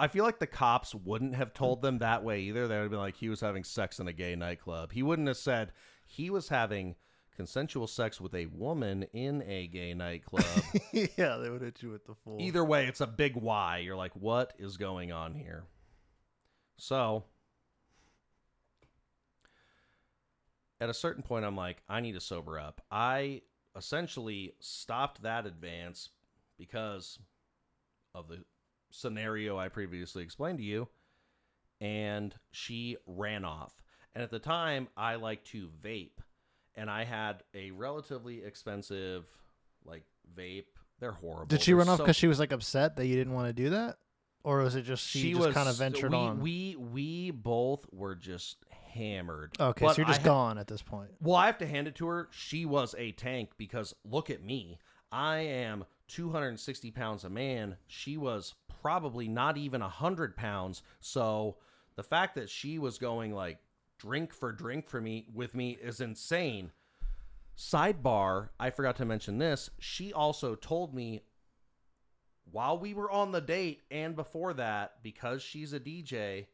I 0.01 0.07
feel 0.07 0.25
like 0.25 0.39
the 0.39 0.47
cops 0.47 0.95
wouldn't 0.95 1.35
have 1.35 1.53
told 1.53 1.83
them 1.83 1.99
that 1.99 2.23
way 2.23 2.41
either. 2.41 2.67
They 2.67 2.73
would 2.73 2.81
have 2.81 2.89
been 2.89 2.99
like, 2.99 3.17
he 3.17 3.29
was 3.29 3.39
having 3.39 3.63
sex 3.63 3.99
in 3.99 4.07
a 4.07 4.13
gay 4.13 4.35
nightclub. 4.35 4.93
He 4.93 5.03
wouldn't 5.03 5.27
have 5.27 5.37
said 5.37 5.73
he 6.07 6.31
was 6.31 6.49
having 6.49 6.95
consensual 7.35 7.85
sex 7.85 8.19
with 8.19 8.33
a 8.33 8.47
woman 8.47 9.03
in 9.13 9.43
a 9.43 9.67
gay 9.67 9.93
nightclub. 9.93 10.43
yeah, 10.91 11.37
they 11.37 11.51
would 11.51 11.61
hit 11.61 11.83
you 11.83 11.91
with 11.91 12.07
the 12.07 12.15
full. 12.15 12.41
either 12.41 12.65
way, 12.65 12.87
it's 12.87 12.99
a 12.99 13.05
big 13.05 13.35
why. 13.35 13.77
You're 13.77 13.95
like, 13.95 14.15
what 14.15 14.53
is 14.57 14.75
going 14.75 15.11
on 15.11 15.35
here? 15.35 15.65
So, 16.77 17.25
at 20.79 20.89
a 20.89 20.95
certain 20.95 21.21
point, 21.21 21.45
I'm 21.45 21.55
like, 21.55 21.83
I 21.87 21.99
need 21.99 22.13
to 22.13 22.21
sober 22.21 22.57
up. 22.57 22.81
I 22.89 23.43
essentially 23.77 24.55
stopped 24.59 25.21
that 25.21 25.45
advance 25.45 26.09
because 26.57 27.19
of 28.15 28.27
the 28.29 28.43
scenario 28.91 29.57
I 29.57 29.69
previously 29.69 30.23
explained 30.23 30.59
to 30.59 30.63
you, 30.63 30.87
and 31.79 32.35
she 32.51 32.97
ran 33.05 33.45
off. 33.45 33.81
And 34.13 34.23
at 34.23 34.29
the 34.31 34.39
time, 34.39 34.87
I 34.97 35.15
like 35.15 35.43
to 35.45 35.69
vape, 35.83 36.19
and 36.75 36.89
I 36.89 37.03
had 37.05 37.43
a 37.53 37.71
relatively 37.71 38.43
expensive, 38.43 39.25
like, 39.85 40.03
vape. 40.37 40.65
They're 40.99 41.13
horrible. 41.13 41.45
Did 41.47 41.61
she 41.61 41.71
They're 41.71 41.77
run 41.79 41.89
off 41.89 41.97
so- 41.97 42.03
because 42.03 42.15
she 42.17 42.27
was 42.27 42.39
like 42.39 42.51
upset 42.51 42.95
that 42.97 43.07
you 43.07 43.15
didn't 43.15 43.33
want 43.33 43.47
to 43.47 43.53
do 43.53 43.71
that, 43.71 43.97
or 44.43 44.59
was 44.59 44.75
it 44.75 44.83
just 44.83 45.03
she, 45.07 45.33
just 45.33 45.53
kind 45.53 45.67
of 45.67 45.75
ventured 45.77 46.11
we, 46.11 46.17
on? 46.17 46.41
We 46.41 46.75
we 46.75 47.31
both 47.31 47.87
were 47.91 48.13
just 48.15 48.57
hammered. 48.69 49.55
okay, 49.59 49.85
But 49.85 49.95
so 49.95 50.01
you're 50.01 50.07
just 50.07 50.21
ha- 50.21 50.25
gone 50.25 50.57
at 50.59 50.67
this 50.67 50.81
point. 50.83 51.09
well, 51.21 51.37
I 51.37 51.47
have 51.47 51.57
to 51.59 51.65
hand 51.65 51.87
it 51.87 51.95
to 51.95 52.07
her. 52.07 52.27
She 52.31 52.65
was 52.65 52.93
a 52.99 53.13
tank 53.13 53.51
because 53.57 53.95
look 54.03 54.29
at 54.29 54.43
me. 54.43 54.77
I 55.11 55.37
am 55.37 55.85
260 56.09 56.91
pounds 56.91 57.23
a 57.23 57.29
man. 57.29 57.77
She 57.87 58.17
was 58.17 58.53
probably 58.81 59.27
not 59.27 59.57
even 59.57 59.81
a 59.81 59.85
100 59.85 60.35
pounds. 60.35 60.81
So 60.99 61.57
the 61.95 62.03
fact 62.03 62.35
that 62.35 62.49
she 62.49 62.79
was 62.79 62.97
going 62.97 63.33
like 63.33 63.59
drink 63.99 64.33
for 64.33 64.51
drink 64.51 64.89
for 64.89 64.99
me 64.99 65.27
with 65.33 65.53
me 65.53 65.77
is 65.81 66.01
insane. 66.01 66.71
Sidebar, 67.57 68.49
I 68.59 68.69
forgot 68.69 68.95
to 68.97 69.05
mention 69.05 69.37
this. 69.37 69.69
She 69.79 70.13
also 70.13 70.55
told 70.55 70.95
me 70.95 71.21
while 72.51 72.77
we 72.79 72.93
were 72.93 73.11
on 73.11 73.31
the 73.31 73.41
date 73.41 73.81
and 73.91 74.15
before 74.15 74.53
that, 74.55 74.95
because 75.03 75.41
she's 75.41 75.73
a 75.73 75.79
DJ, 75.79 76.47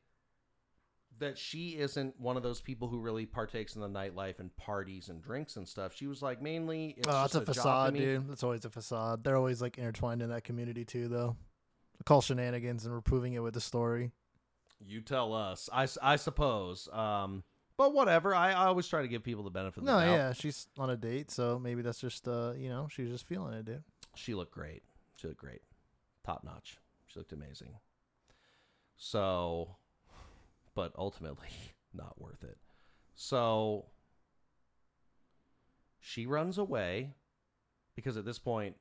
that 1.20 1.38
she 1.38 1.70
isn't 1.70 2.20
one 2.20 2.38
of 2.38 2.44
those 2.44 2.62
people 2.62 2.88
who 2.88 3.00
really 3.00 3.26
partakes 3.26 3.76
in 3.76 3.82
the 3.82 3.90
nightlife 3.90 4.40
and 4.40 4.56
parties 4.56 5.10
and 5.10 5.22
drinks 5.22 5.56
and 5.56 5.68
stuff. 5.68 5.96
She 5.96 6.08
was 6.08 6.22
like 6.22 6.42
mainly 6.42 6.96
it's 6.98 7.08
oh, 7.08 7.24
just 7.24 7.36
a 7.36 7.40
a, 7.40 7.46
facade, 7.46 7.96
dude. 7.96 8.30
It's 8.32 8.44
always 8.44 8.66
a 8.66 8.70
facade. 8.70 9.24
They're 9.24 9.36
always 9.36 9.62
like 9.62 9.78
intertwined 9.78 10.22
in 10.22 10.30
that 10.30 10.44
community 10.44 10.86
too, 10.86 11.08
though. 11.08 11.36
Call 12.06 12.22
shenanigans, 12.22 12.86
and 12.86 12.94
we're 12.94 13.02
proving 13.02 13.34
it 13.34 13.40
with 13.40 13.54
the 13.54 13.62
story. 13.62 14.12
You 14.80 15.02
tell 15.02 15.34
us. 15.34 15.70
I, 15.74 15.88
I 16.02 16.16
suppose. 16.16 16.88
Um, 16.94 17.44
but 17.78 17.94
whatever. 17.94 18.34
I, 18.34 18.52
I 18.52 18.66
always 18.68 18.88
try 18.88 19.02
to 19.02 19.08
give 19.08 19.24
people 19.24 19.44
the 19.44 19.50
benefit 19.50 19.80
of 19.80 19.86
the 19.86 19.92
No, 19.92 20.00
doubt. 20.00 20.12
yeah, 20.14 20.34
she's 20.34 20.68
on 20.78 20.90
a 20.90 20.96
date, 20.96 21.32
so 21.32 21.60
maybe 21.60 21.82
that's 21.82 22.00
just 22.00 22.28
uh, 22.28 22.54
you 22.58 22.70
know, 22.70 22.88
she's 22.90 23.10
just 23.10 23.28
feeling 23.28 23.54
it, 23.54 23.66
dude. 23.66 23.84
She 24.16 24.34
looked 24.36 24.54
great. 24.54 24.84
She 25.16 25.28
looked 25.28 25.40
great. 25.40 25.62
Top 26.26 26.44
notch. 26.44 26.78
She 27.08 27.20
looked 27.20 27.34
amazing. 27.34 27.74
So, 28.98 29.76
but 30.76 30.92
ultimately, 30.98 31.50
not 31.94 32.20
worth 32.22 32.44
it. 32.44 32.58
So, 33.16 33.86
she 36.00 36.26
runs 36.26 36.58
away 36.58 37.16
because 37.96 38.18
at 38.18 38.26
this 38.26 38.40
point, 38.40 38.76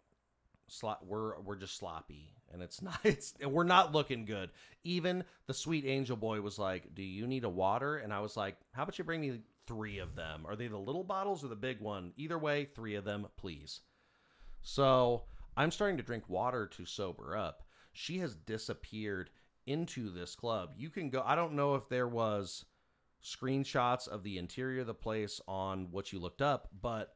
slo- 0.68 0.98
we're 1.02 1.38
we're 1.40 1.56
just 1.56 1.76
sloppy, 1.76 2.34
and 2.52 2.62
it's 2.62 2.82
not 2.82 2.98
it's 3.04 3.34
we're 3.44 3.64
not 3.64 3.92
looking 3.92 4.24
good. 4.24 4.50
Even 4.84 5.24
the 5.46 5.54
sweet 5.54 5.84
angel 5.86 6.16
boy 6.16 6.40
was 6.40 6.58
like, 6.58 6.94
"Do 6.94 7.02
you 7.02 7.26
need 7.26 7.44
a 7.44 7.48
water?" 7.48 7.96
And 7.96 8.12
I 8.12 8.20
was 8.20 8.36
like, 8.36 8.56
"How 8.72 8.82
about 8.82 8.98
you 8.98 9.04
bring 9.04 9.20
me 9.20 9.40
three 9.66 9.98
of 9.98 10.14
them? 10.14 10.44
Are 10.46 10.56
they 10.56 10.68
the 10.68 10.78
little 10.78 11.04
bottles 11.04 11.44
or 11.44 11.48
the 11.48 11.56
big 11.56 11.80
one? 11.80 12.12
Either 12.16 12.38
way, 12.38 12.64
three 12.64 12.94
of 12.94 13.04
them, 13.04 13.26
please." 13.36 13.80
So 14.62 15.24
I'm 15.56 15.70
starting 15.70 15.96
to 15.96 16.02
drink 16.02 16.24
water 16.28 16.66
to 16.66 16.84
sober 16.84 17.36
up. 17.36 17.62
She 17.92 18.18
has 18.18 18.34
disappeared 18.34 19.30
into 19.66 20.10
this 20.10 20.34
club. 20.34 20.74
You 20.76 20.90
can 20.90 21.10
go. 21.10 21.22
I 21.24 21.34
don't 21.34 21.54
know 21.54 21.74
if 21.74 21.88
there 21.88 22.08
was 22.08 22.64
screenshots 23.24 24.06
of 24.06 24.22
the 24.22 24.38
interior 24.38 24.82
of 24.82 24.86
the 24.86 24.94
place 24.94 25.40
on 25.48 25.88
what 25.90 26.12
you 26.12 26.18
looked 26.18 26.42
up, 26.42 26.68
but 26.80 27.15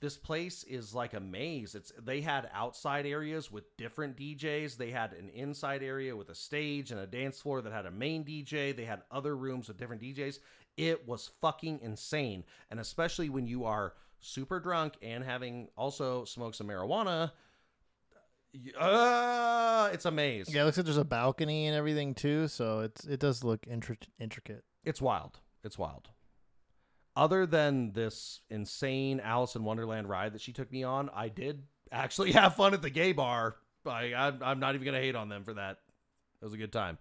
this 0.00 0.16
place 0.16 0.62
is 0.64 0.94
like 0.94 1.14
a 1.14 1.20
maze. 1.20 1.74
It's 1.74 1.92
they 2.00 2.20
had 2.20 2.48
outside 2.54 3.06
areas 3.06 3.50
with 3.50 3.76
different 3.76 4.16
DJs. 4.16 4.76
They 4.76 4.90
had 4.90 5.12
an 5.12 5.28
inside 5.30 5.82
area 5.82 6.14
with 6.14 6.28
a 6.28 6.34
stage 6.34 6.90
and 6.90 7.00
a 7.00 7.06
dance 7.06 7.40
floor 7.40 7.60
that 7.62 7.72
had 7.72 7.86
a 7.86 7.90
main 7.90 8.24
DJ. 8.24 8.74
They 8.76 8.84
had 8.84 9.02
other 9.10 9.36
rooms 9.36 9.68
with 9.68 9.76
different 9.76 10.02
DJs. 10.02 10.38
It 10.76 11.06
was 11.08 11.30
fucking 11.40 11.80
insane. 11.82 12.44
And 12.70 12.78
especially 12.78 13.28
when 13.28 13.46
you 13.46 13.64
are 13.64 13.94
super 14.20 14.60
drunk 14.60 14.94
and 15.02 15.24
having 15.24 15.68
also 15.76 16.24
smoked 16.24 16.56
some 16.56 16.68
marijuana, 16.68 17.32
uh, 18.78 19.90
it's 19.92 20.04
a 20.04 20.10
maze. 20.10 20.52
Yeah, 20.52 20.62
it 20.62 20.64
looks 20.66 20.76
like 20.76 20.86
there's 20.86 20.96
a 20.96 21.04
balcony 21.04 21.66
and 21.66 21.76
everything 21.76 22.14
too, 22.14 22.48
so 22.48 22.80
it's 22.80 23.04
it 23.04 23.20
does 23.20 23.44
look 23.44 23.62
intri- 23.62 24.08
intricate. 24.18 24.64
It's 24.84 25.02
wild. 25.02 25.40
It's 25.64 25.76
wild. 25.76 26.08
Other 27.18 27.46
than 27.46 27.90
this 27.94 28.42
insane 28.48 29.18
Alice 29.18 29.56
in 29.56 29.64
Wonderland 29.64 30.08
ride 30.08 30.34
that 30.34 30.40
she 30.40 30.52
took 30.52 30.70
me 30.70 30.84
on, 30.84 31.10
I 31.12 31.28
did 31.28 31.64
actually 31.90 32.30
have 32.40 32.54
fun 32.54 32.74
at 32.74 32.80
the 32.80 32.90
gay 32.90 33.10
bar. 33.10 33.56
I, 33.84 34.14
I'm, 34.14 34.40
I'm 34.40 34.60
not 34.60 34.76
even 34.76 34.84
going 34.84 34.94
to 34.94 35.00
hate 35.00 35.16
on 35.16 35.28
them 35.28 35.42
for 35.42 35.54
that. 35.54 35.78
It 36.40 36.44
was 36.44 36.54
a 36.54 36.58
good 36.58 36.72
time. 36.72 36.96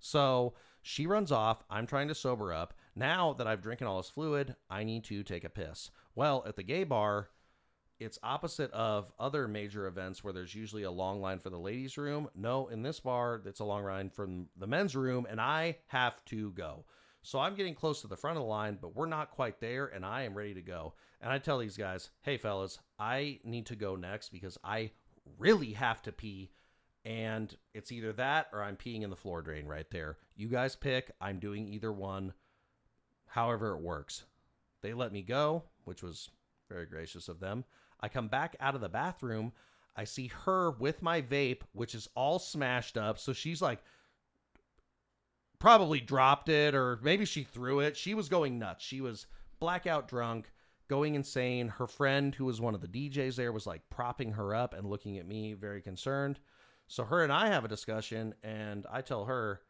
So 0.00 0.54
she 0.82 1.06
runs 1.06 1.30
off. 1.30 1.62
I'm 1.70 1.86
trying 1.86 2.08
to 2.08 2.16
sober 2.16 2.52
up. 2.52 2.74
Now 2.96 3.32
that 3.34 3.46
I've 3.46 3.62
drinking 3.62 3.86
all 3.86 3.98
this 3.98 4.10
fluid, 4.10 4.56
I 4.68 4.82
need 4.82 5.04
to 5.04 5.22
take 5.22 5.44
a 5.44 5.48
piss. 5.48 5.92
Well, 6.16 6.42
at 6.48 6.56
the 6.56 6.64
gay 6.64 6.82
bar, 6.82 7.28
it's 8.00 8.18
opposite 8.24 8.72
of 8.72 9.12
other 9.20 9.46
major 9.46 9.86
events 9.86 10.24
where 10.24 10.32
there's 10.32 10.56
usually 10.56 10.82
a 10.82 10.90
long 10.90 11.20
line 11.20 11.38
for 11.38 11.50
the 11.50 11.58
ladies' 11.58 11.96
room. 11.96 12.28
No, 12.34 12.66
in 12.66 12.82
this 12.82 12.98
bar, 12.98 13.40
it's 13.46 13.60
a 13.60 13.64
long 13.64 13.84
line 13.84 14.10
from 14.10 14.48
the 14.56 14.66
men's 14.66 14.96
room, 14.96 15.28
and 15.30 15.40
I 15.40 15.76
have 15.86 16.24
to 16.26 16.50
go. 16.54 16.86
So 17.26 17.40
I'm 17.40 17.54
getting 17.54 17.74
close 17.74 18.02
to 18.02 18.06
the 18.06 18.18
front 18.18 18.36
of 18.36 18.42
the 18.42 18.48
line, 18.48 18.76
but 18.78 18.94
we're 18.94 19.06
not 19.06 19.30
quite 19.30 19.58
there, 19.58 19.86
and 19.86 20.04
I 20.04 20.22
am 20.24 20.34
ready 20.34 20.52
to 20.52 20.60
go. 20.60 20.92
And 21.22 21.32
I 21.32 21.38
tell 21.38 21.56
these 21.56 21.78
guys, 21.78 22.10
hey, 22.20 22.36
fellas, 22.36 22.78
I 22.98 23.40
need 23.44 23.64
to 23.66 23.76
go 23.76 23.96
next 23.96 24.28
because 24.28 24.58
I 24.62 24.90
really 25.38 25.72
have 25.72 26.02
to 26.02 26.12
pee. 26.12 26.50
And 27.06 27.56
it's 27.72 27.90
either 27.90 28.12
that 28.12 28.48
or 28.52 28.62
I'm 28.62 28.76
peeing 28.76 29.02
in 29.02 29.10
the 29.10 29.16
floor 29.16 29.40
drain 29.40 29.66
right 29.66 29.90
there. 29.90 30.18
You 30.36 30.48
guys 30.48 30.76
pick. 30.76 31.12
I'm 31.18 31.38
doing 31.38 31.66
either 31.66 31.90
one, 31.90 32.34
however 33.26 33.74
it 33.74 33.80
works. 33.80 34.24
They 34.82 34.92
let 34.92 35.10
me 35.10 35.22
go, 35.22 35.64
which 35.84 36.02
was 36.02 36.28
very 36.68 36.84
gracious 36.84 37.28
of 37.28 37.40
them. 37.40 37.64
I 38.00 38.08
come 38.08 38.28
back 38.28 38.54
out 38.60 38.74
of 38.74 38.82
the 38.82 38.88
bathroom. 38.90 39.52
I 39.96 40.04
see 40.04 40.30
her 40.44 40.72
with 40.72 41.00
my 41.00 41.22
vape, 41.22 41.62
which 41.72 41.94
is 41.94 42.06
all 42.14 42.38
smashed 42.38 42.98
up. 42.98 43.18
So 43.18 43.32
she's 43.32 43.62
like, 43.62 43.82
probably 45.64 45.98
dropped 45.98 46.50
it 46.50 46.74
or 46.74 46.98
maybe 47.02 47.24
she 47.24 47.42
threw 47.42 47.80
it. 47.80 47.96
She 47.96 48.12
was 48.12 48.28
going 48.28 48.58
nuts. 48.58 48.84
She 48.84 49.00
was 49.00 49.26
blackout 49.60 50.08
drunk, 50.08 50.52
going 50.88 51.14
insane. 51.14 51.68
Her 51.68 51.86
friend, 51.86 52.34
who 52.34 52.44
was 52.44 52.60
one 52.60 52.74
of 52.74 52.82
the 52.82 52.86
DJs 52.86 53.36
there, 53.36 53.50
was 53.50 53.66
like 53.66 53.80
propping 53.88 54.32
her 54.32 54.54
up 54.54 54.74
and 54.74 54.90
looking 54.90 55.16
at 55.16 55.26
me 55.26 55.54
very 55.54 55.80
concerned. 55.80 56.38
So 56.86 57.02
her 57.04 57.22
and 57.22 57.32
I 57.32 57.46
have 57.46 57.64
a 57.64 57.68
discussion, 57.68 58.34
and 58.42 58.84
I 58.92 59.00
tell 59.00 59.24
her, 59.24 59.62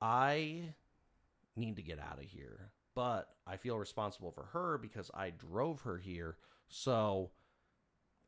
I 0.00 0.74
need 1.56 1.74
to 1.74 1.82
get 1.82 1.98
out 1.98 2.20
of 2.20 2.26
here, 2.26 2.70
but 2.94 3.30
I 3.48 3.56
feel 3.56 3.76
responsible 3.76 4.30
for 4.30 4.44
her 4.52 4.78
because 4.78 5.10
I 5.12 5.30
drove 5.30 5.80
her 5.80 5.98
here. 5.98 6.36
So, 6.68 7.32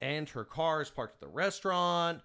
and 0.01 0.29
her 0.31 0.45
car 0.45 0.83
is 0.83 0.91
parked 0.91 1.15
at 1.15 1.21
the 1.21 1.33
restaurant. 1.33 2.23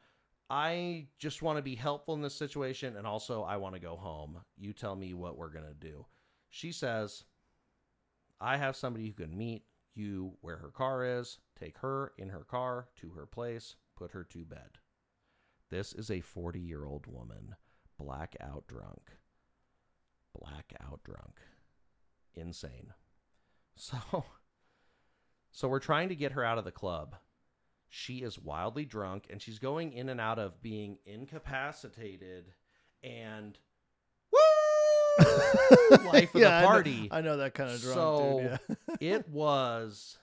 I 0.51 1.07
just 1.17 1.41
want 1.41 1.59
to 1.59 1.61
be 1.61 1.75
helpful 1.75 2.13
in 2.13 2.21
this 2.21 2.35
situation, 2.35 2.97
and 2.97 3.07
also 3.07 3.43
I 3.43 3.55
want 3.55 3.73
to 3.75 3.79
go 3.79 3.95
home. 3.95 4.41
You 4.57 4.73
tell 4.73 4.97
me 4.97 5.13
what 5.13 5.37
we're 5.37 5.47
going 5.47 5.63
to 5.63 5.73
do. 5.73 6.05
She 6.49 6.73
says, 6.73 7.23
I 8.41 8.57
have 8.57 8.75
somebody 8.75 9.07
who 9.07 9.13
can 9.13 9.37
meet 9.37 9.63
you 9.95 10.33
where 10.41 10.57
her 10.57 10.67
car 10.67 11.05
is, 11.05 11.37
take 11.57 11.77
her 11.77 12.11
in 12.17 12.27
her 12.27 12.43
car 12.43 12.89
to 12.97 13.11
her 13.11 13.25
place, 13.25 13.77
put 13.95 14.11
her 14.11 14.25
to 14.25 14.43
bed. 14.43 14.79
This 15.69 15.93
is 15.93 16.11
a 16.11 16.19
40 16.19 16.59
year 16.59 16.83
old 16.83 17.07
woman, 17.07 17.55
blackout 17.97 18.67
drunk. 18.67 19.09
Blackout 20.37 21.01
drunk. 21.05 21.39
Insane. 22.35 22.93
So, 23.77 24.25
so 25.49 25.69
we're 25.69 25.79
trying 25.79 26.09
to 26.09 26.15
get 26.15 26.33
her 26.33 26.43
out 26.43 26.57
of 26.57 26.65
the 26.65 26.71
club. 26.71 27.15
She 27.93 28.19
is 28.19 28.39
wildly 28.39 28.85
drunk 28.85 29.27
and 29.29 29.41
she's 29.41 29.59
going 29.59 29.91
in 29.91 30.07
and 30.07 30.19
out 30.21 30.39
of 30.39 30.61
being 30.63 30.97
incapacitated 31.05 32.45
and 33.03 33.57
woo 34.31 35.97
life 36.05 36.33
of 36.33 36.41
Yeah, 36.41 36.61
the 36.61 36.67
party. 36.67 37.09
I 37.11 37.19
know 37.21 37.35
that 37.37 37.53
kind 37.53 37.69
of 37.69 37.81
drunk, 37.81 37.95
So 37.95 38.57
dude. 38.67 38.77
it 39.01 39.29
was 39.29 40.17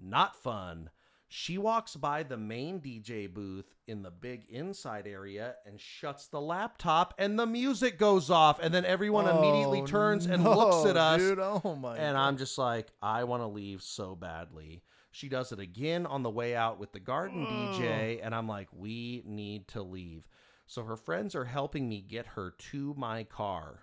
not 0.00 0.36
fun. 0.36 0.90
She 1.32 1.58
walks 1.58 1.94
by 1.96 2.22
the 2.24 2.36
main 2.36 2.80
DJ 2.80 3.32
booth 3.32 3.66
in 3.86 4.02
the 4.02 4.10
big 4.10 4.46
inside 4.48 5.06
area 5.06 5.54
and 5.64 5.80
shuts 5.80 6.26
the 6.26 6.40
laptop, 6.40 7.14
and 7.18 7.38
the 7.38 7.46
music 7.46 7.98
goes 7.98 8.30
off, 8.30 8.58
and 8.60 8.74
then 8.74 8.84
everyone 8.84 9.28
immediately 9.28 9.82
Oh, 9.82 9.86
turns 9.86 10.26
and 10.26 10.42
no, 10.42 10.56
looks 10.56 10.88
at 10.90 10.96
us. 10.96 11.20
Dude, 11.20 11.38
oh 11.38 11.76
my 11.80 11.96
And 11.96 12.16
God. 12.16 12.20
I'm 12.28 12.36
just 12.36 12.58
like, 12.58 12.88
I 13.00 13.24
want 13.24 13.42
to 13.42 13.46
leave 13.46 13.80
so 13.82 14.16
badly. 14.16 14.82
She 15.10 15.28
does 15.28 15.52
it 15.52 15.58
again 15.58 16.06
on 16.06 16.22
the 16.22 16.30
way 16.30 16.54
out 16.54 16.78
with 16.78 16.92
the 16.92 17.00
garden 17.00 17.46
mm. 17.46 17.74
DJ, 17.74 18.20
and 18.22 18.34
I'm 18.34 18.46
like, 18.46 18.68
we 18.72 19.22
need 19.24 19.68
to 19.68 19.82
leave. 19.82 20.28
So 20.66 20.84
her 20.84 20.96
friends 20.96 21.34
are 21.34 21.44
helping 21.44 21.88
me 21.88 22.00
get 22.00 22.26
her 22.28 22.54
to 22.70 22.94
my 22.96 23.24
car. 23.24 23.80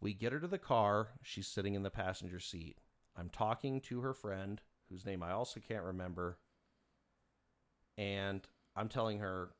We 0.00 0.14
get 0.14 0.32
her 0.32 0.40
to 0.40 0.46
the 0.46 0.58
car. 0.58 1.08
She's 1.22 1.48
sitting 1.48 1.74
in 1.74 1.82
the 1.82 1.90
passenger 1.90 2.38
seat. 2.38 2.78
I'm 3.16 3.28
talking 3.28 3.80
to 3.82 4.00
her 4.00 4.14
friend, 4.14 4.60
whose 4.88 5.04
name 5.04 5.22
I 5.22 5.32
also 5.32 5.60
can't 5.60 5.84
remember. 5.84 6.38
And 7.98 8.46
I'm 8.76 8.88
telling 8.88 9.18
her, 9.18 9.50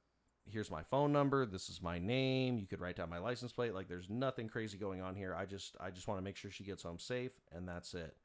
here's 0.47 0.71
my 0.71 0.83
phone 0.83 1.13
number. 1.13 1.47
This 1.47 1.69
is 1.69 1.83
my 1.83 1.99
name. 1.99 2.59
You 2.59 2.67
could 2.67 2.81
write 2.81 2.97
down 2.97 3.11
my 3.11 3.19
license 3.19 3.53
plate. 3.53 3.75
Like 3.75 3.89
there's 3.89 4.09
nothing 4.09 4.49
crazy 4.49 4.79
going 4.79 5.01
on 5.01 5.15
here. 5.15 5.35
I 5.35 5.47
just 5.47 5.77
I 5.81 5.91
just 5.91 6.09
want 6.09 6.19
to 6.19 6.25
make 6.25 6.37
sure 6.37 6.51
she 6.51 6.65
gets 6.65 6.83
home 6.83 6.99
safe 6.99 7.33
and 7.53 7.69
that's 7.69 7.95
it. 7.95 8.17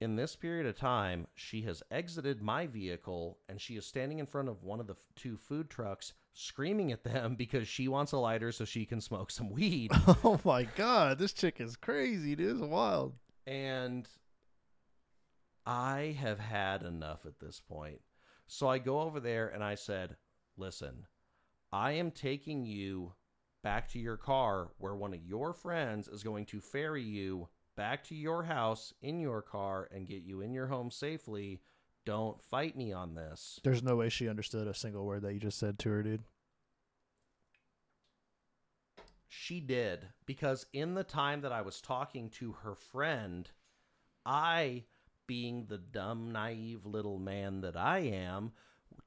In 0.00 0.14
this 0.14 0.36
period 0.36 0.66
of 0.66 0.76
time, 0.76 1.26
she 1.34 1.62
has 1.62 1.82
exited 1.90 2.40
my 2.40 2.66
vehicle 2.68 3.38
and 3.48 3.60
she 3.60 3.76
is 3.76 3.84
standing 3.84 4.20
in 4.20 4.26
front 4.26 4.48
of 4.48 4.62
one 4.62 4.78
of 4.78 4.86
the 4.86 4.92
f- 4.94 4.98
two 5.16 5.36
food 5.36 5.68
trucks 5.68 6.12
screaming 6.34 6.92
at 6.92 7.02
them 7.02 7.34
because 7.38 7.66
she 7.66 7.88
wants 7.88 8.12
a 8.12 8.18
lighter 8.18 8.52
so 8.52 8.64
she 8.64 8.84
can 8.86 9.00
smoke 9.00 9.30
some 9.30 9.50
weed. 9.50 9.90
oh 10.24 10.40
my 10.44 10.62
god, 10.64 11.18
this 11.18 11.32
chick 11.32 11.60
is 11.60 11.74
crazy, 11.76 12.36
dude. 12.36 12.56
It's 12.56 12.60
wild. 12.60 13.14
and 13.46 14.08
I 15.66 16.16
have 16.18 16.38
had 16.38 16.82
enough 16.82 17.26
at 17.26 17.40
this 17.40 17.60
point. 17.60 18.00
So 18.46 18.68
I 18.68 18.78
go 18.78 19.00
over 19.00 19.20
there 19.20 19.48
and 19.48 19.62
I 19.62 19.74
said, 19.74 20.16
Listen, 20.56 21.06
I 21.72 21.92
am 21.92 22.10
taking 22.10 22.64
you 22.64 23.12
back 23.62 23.88
to 23.90 23.98
your 23.98 24.16
car 24.16 24.70
where 24.78 24.94
one 24.96 25.12
of 25.12 25.22
your 25.22 25.52
friends 25.52 26.08
is 26.08 26.22
going 26.22 26.46
to 26.46 26.60
ferry 26.60 27.02
you 27.02 27.48
back 27.78 28.02
to 28.02 28.14
your 28.16 28.42
house 28.42 28.92
in 29.02 29.20
your 29.20 29.40
car 29.40 29.88
and 29.94 30.08
get 30.08 30.24
you 30.24 30.40
in 30.40 30.52
your 30.52 30.66
home 30.66 30.90
safely. 30.90 31.60
Don't 32.04 32.42
fight 32.42 32.76
me 32.76 32.92
on 32.92 33.14
this. 33.14 33.60
There's 33.62 33.84
no 33.84 33.94
way 33.94 34.08
she 34.08 34.28
understood 34.28 34.66
a 34.66 34.74
single 34.74 35.06
word 35.06 35.22
that 35.22 35.32
you 35.32 35.38
just 35.38 35.60
said 35.60 35.78
to 35.78 35.90
her, 35.90 36.02
dude. 36.02 36.24
She 39.28 39.60
did 39.60 40.08
because 40.26 40.66
in 40.72 40.94
the 40.94 41.04
time 41.04 41.42
that 41.42 41.52
I 41.52 41.62
was 41.62 41.80
talking 41.80 42.30
to 42.30 42.56
her 42.64 42.74
friend, 42.74 43.48
I, 44.26 44.84
being 45.28 45.66
the 45.68 45.78
dumb, 45.78 46.32
naive 46.32 46.84
little 46.84 47.20
man 47.20 47.60
that 47.60 47.76
I 47.76 47.98
am, 48.00 48.50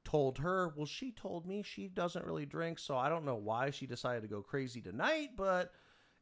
told 0.02 0.38
her, 0.38 0.72
well, 0.74 0.86
she 0.86 1.12
told 1.12 1.46
me 1.46 1.62
she 1.62 1.88
doesn't 1.88 2.24
really 2.24 2.46
drink, 2.46 2.78
so 2.78 2.96
I 2.96 3.10
don't 3.10 3.26
know 3.26 3.34
why 3.34 3.68
she 3.70 3.86
decided 3.86 4.22
to 4.22 4.28
go 4.28 4.40
crazy 4.40 4.80
tonight, 4.80 5.30
but. 5.36 5.72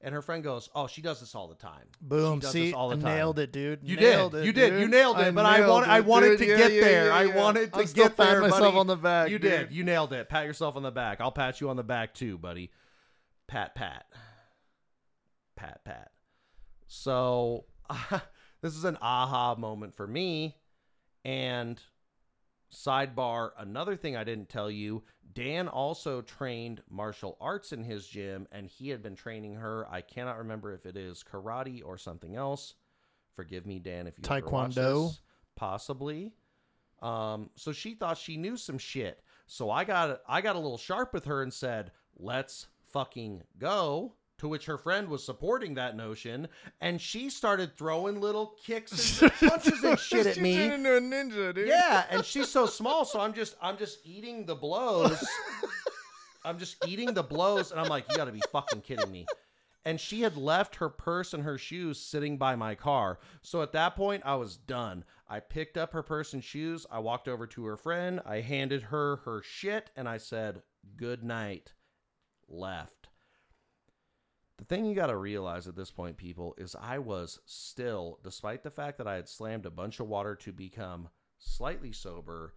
And 0.02 0.14
her 0.14 0.22
friend 0.22 0.42
goes, 0.42 0.70
"Oh, 0.74 0.86
she 0.86 1.02
does 1.02 1.20
this 1.20 1.34
all 1.34 1.46
the 1.48 1.54
time. 1.56 1.84
Boom. 2.00 2.38
She 2.38 2.40
does 2.40 2.50
See, 2.52 2.64
this 2.66 2.74
all 2.74 2.88
the 2.88 2.96
time. 2.96 3.04
nailed 3.16 3.38
it, 3.38 3.52
dude. 3.52 3.80
You 3.82 3.96
nailed 3.96 4.32
did. 4.32 4.40
It, 4.42 4.46
You 4.46 4.52
did. 4.54 4.70
dude. 4.70 4.80
You 4.80 4.88
nailed 4.88 5.18
it, 5.20 5.34
but 5.34 5.44
I 5.44 5.58
nailed 5.58 5.68
want- 5.70 5.88
I 5.88 6.00
wanted 6.00 6.28
dude. 6.30 6.38
to 6.38 6.46
Yeah, 6.46 6.56
get 6.56 6.72
yeah, 6.72 6.80
there. 6.80 7.06
yeah, 7.08 7.14
I 7.14 7.26
wanted 7.26 7.72
to 7.74 7.86
still 7.86 8.04
get 8.06 8.16
there, 8.16 8.40
myself 8.40 8.60
buddy. 8.60 8.76
on 8.78 8.86
the 8.86 8.96
back. 8.96 9.28
You 9.28 9.38
dude. 9.38 9.50
did. 9.68 9.72
You 9.72 9.84
nailed 9.84 10.12
it. 10.14 10.28
Pat 10.30 10.46
yourself 10.46 10.74
on 10.76 10.82
the 10.82 10.90
back. 10.90 11.20
I'll 11.20 11.30
pat 11.32 11.60
you 11.60 11.68
on 11.68 11.76
the 11.76 11.82
back 11.84 12.14
too, 12.14 12.38
buddy. 12.38 12.70
Pat, 13.46 13.74
pat. 13.74 14.06
Pat, 15.56 15.84
pat. 15.84 16.10
So, 16.86 17.66
this 18.62 18.74
is 18.76 18.84
an 18.84 18.96
aha 19.02 19.54
moment 19.56 19.94
for 19.94 20.06
me. 20.06 20.56
And 21.26 21.78
sidebar, 22.72 23.50
another 23.58 23.96
thing 23.96 24.16
I 24.16 24.24
didn't 24.24 24.48
tell 24.48 24.70
you 24.70 25.02
Dan 25.32 25.68
also 25.68 26.22
trained 26.22 26.82
martial 26.88 27.36
arts 27.40 27.72
in 27.72 27.84
his 27.84 28.06
gym, 28.06 28.48
and 28.52 28.66
he 28.66 28.88
had 28.88 29.02
been 29.02 29.14
training 29.14 29.54
her. 29.54 29.86
I 29.90 30.00
cannot 30.00 30.38
remember 30.38 30.74
if 30.74 30.86
it 30.86 30.96
is 30.96 31.22
karate 31.22 31.82
or 31.84 31.98
something 31.98 32.36
else. 32.36 32.74
Forgive 33.34 33.66
me, 33.66 33.78
Dan, 33.78 34.06
if 34.06 34.18
you 34.18 34.24
Taekwondo? 34.24 35.08
this. 35.08 35.20
possibly. 35.56 36.32
Um, 37.00 37.50
so 37.54 37.72
she 37.72 37.94
thought 37.94 38.18
she 38.18 38.36
knew 38.36 38.56
some 38.56 38.78
shit. 38.78 39.22
So 39.46 39.70
I 39.70 39.84
got 39.84 40.20
I 40.28 40.40
got 40.40 40.56
a 40.56 40.60
little 40.60 40.78
sharp 40.78 41.14
with 41.14 41.24
her 41.24 41.42
and 41.42 41.52
said, 41.52 41.92
"Let's 42.16 42.68
fucking 42.92 43.42
go." 43.58 44.14
To 44.40 44.48
which 44.48 44.66
her 44.66 44.78
friend 44.78 45.08
was 45.08 45.22
supporting 45.24 45.74
that 45.74 45.96
notion, 45.96 46.48
and 46.80 46.98
she 47.00 47.28
started 47.30 47.76
throwing 47.76 48.20
little 48.20 48.54
kicks 48.64 49.20
and 49.20 49.30
punches 49.40 49.84
and 49.84 49.98
shit 49.98 50.26
at 50.26 50.38
me. 50.38 50.56
turned 50.56 50.86
into 50.86 50.96
a 50.96 51.00
ninja, 51.00 51.54
dude. 51.54 51.68
Yeah, 51.68 52.04
and 52.10 52.24
she's 52.24 52.48
so 52.48 52.64
small, 52.78 53.04
so 53.04 53.20
I'm 53.20 53.34
just 53.34 53.54
I'm 53.60 53.76
just 53.76 53.98
eating 54.04 54.46
the 54.46 54.54
blows. 54.54 55.22
I'm 56.44 56.58
just 56.58 56.76
eating 56.88 57.12
the 57.12 57.22
blows, 57.22 57.70
and 57.70 57.78
I'm 57.78 57.88
like, 57.88 58.06
you 58.10 58.16
got 58.16 58.24
to 58.24 58.32
be 58.32 58.40
fucking 58.50 58.80
kidding 58.80 59.12
me. 59.12 59.26
and 59.84 60.00
she 60.00 60.22
had 60.22 60.38
left 60.38 60.76
her 60.76 60.88
purse 60.88 61.34
and 61.34 61.42
her 61.42 61.58
shoes 61.58 62.00
sitting 62.00 62.38
by 62.38 62.56
my 62.56 62.74
car. 62.74 63.18
So 63.42 63.60
at 63.60 63.72
that 63.72 63.94
point, 63.94 64.22
I 64.24 64.36
was 64.36 64.56
done. 64.56 65.04
I 65.28 65.40
picked 65.40 65.76
up 65.76 65.92
her 65.92 66.02
purse 66.02 66.32
and 66.32 66.42
shoes. 66.42 66.86
I 66.90 66.98
walked 67.00 67.28
over 67.28 67.46
to 67.48 67.66
her 67.66 67.76
friend. 67.76 68.20
I 68.24 68.40
handed 68.40 68.84
her 68.84 69.16
her 69.26 69.42
shit 69.42 69.90
and 69.96 70.08
I 70.08 70.16
said, 70.16 70.62
Good 70.96 71.22
night. 71.22 71.74
Left. 72.48 73.09
The 74.60 74.66
thing 74.66 74.84
you 74.84 74.94
got 74.94 75.06
to 75.06 75.16
realize 75.16 75.66
at 75.66 75.74
this 75.74 75.90
point, 75.90 76.18
people, 76.18 76.54
is 76.58 76.76
I 76.78 76.98
was 76.98 77.40
still, 77.46 78.18
despite 78.22 78.62
the 78.62 78.70
fact 78.70 78.98
that 78.98 79.06
I 79.06 79.14
had 79.14 79.26
slammed 79.26 79.64
a 79.64 79.70
bunch 79.70 80.00
of 80.00 80.06
water 80.06 80.36
to 80.36 80.52
become 80.52 81.08
slightly 81.38 81.92
sober, 81.92 82.52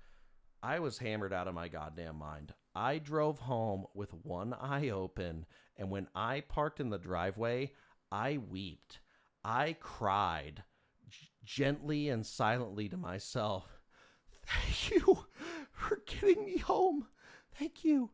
I 0.61 0.79
was 0.79 0.97
hammered 0.97 1.31
out 1.31 1.47
of 1.47 1.55
my 1.55 1.69
goddamn 1.69 2.17
mind. 2.17 2.53
I 2.75 2.97
drove 2.97 3.39
home 3.39 3.85
with 3.93 4.13
one 4.13 4.53
eye 4.53 4.89
open, 4.89 5.45
and 5.77 5.89
when 5.89 6.09
I 6.13 6.41
parked 6.41 6.81
in 6.81 6.89
the 6.89 6.97
driveway, 6.97 7.71
I 8.11 8.37
wept. 8.37 8.99
I 9.45 9.77
cried 9.79 10.61
g- 11.07 11.29
gently 11.45 12.09
and 12.09 12.25
silently 12.25 12.89
to 12.89 12.97
myself. 12.97 13.79
Thank 14.45 14.91
you 14.91 15.25
for 15.71 16.01
getting 16.05 16.43
me 16.43 16.57
home. 16.57 17.07
Thank 17.57 17.85
you. 17.85 18.11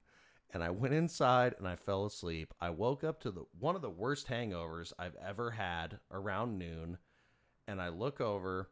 And 0.52 0.64
I 0.64 0.72
went 0.72 0.94
inside 0.96 1.54
and 1.60 1.68
I 1.68 1.76
fell 1.76 2.06
asleep. 2.06 2.54
I 2.60 2.72
woke 2.72 3.04
up 3.04 3.20
to 3.22 3.32
the 3.32 3.46
one 3.60 3.76
of 3.76 3.82
the 3.84 3.90
worst 3.90 4.28
hangovers 4.28 4.92
I've 4.98 5.16
ever 5.24 5.52
had 5.52 6.00
around 6.12 6.58
noon, 6.58 6.98
and 7.68 7.80
I 7.82 7.90
look 7.90 8.20
over 8.20 8.70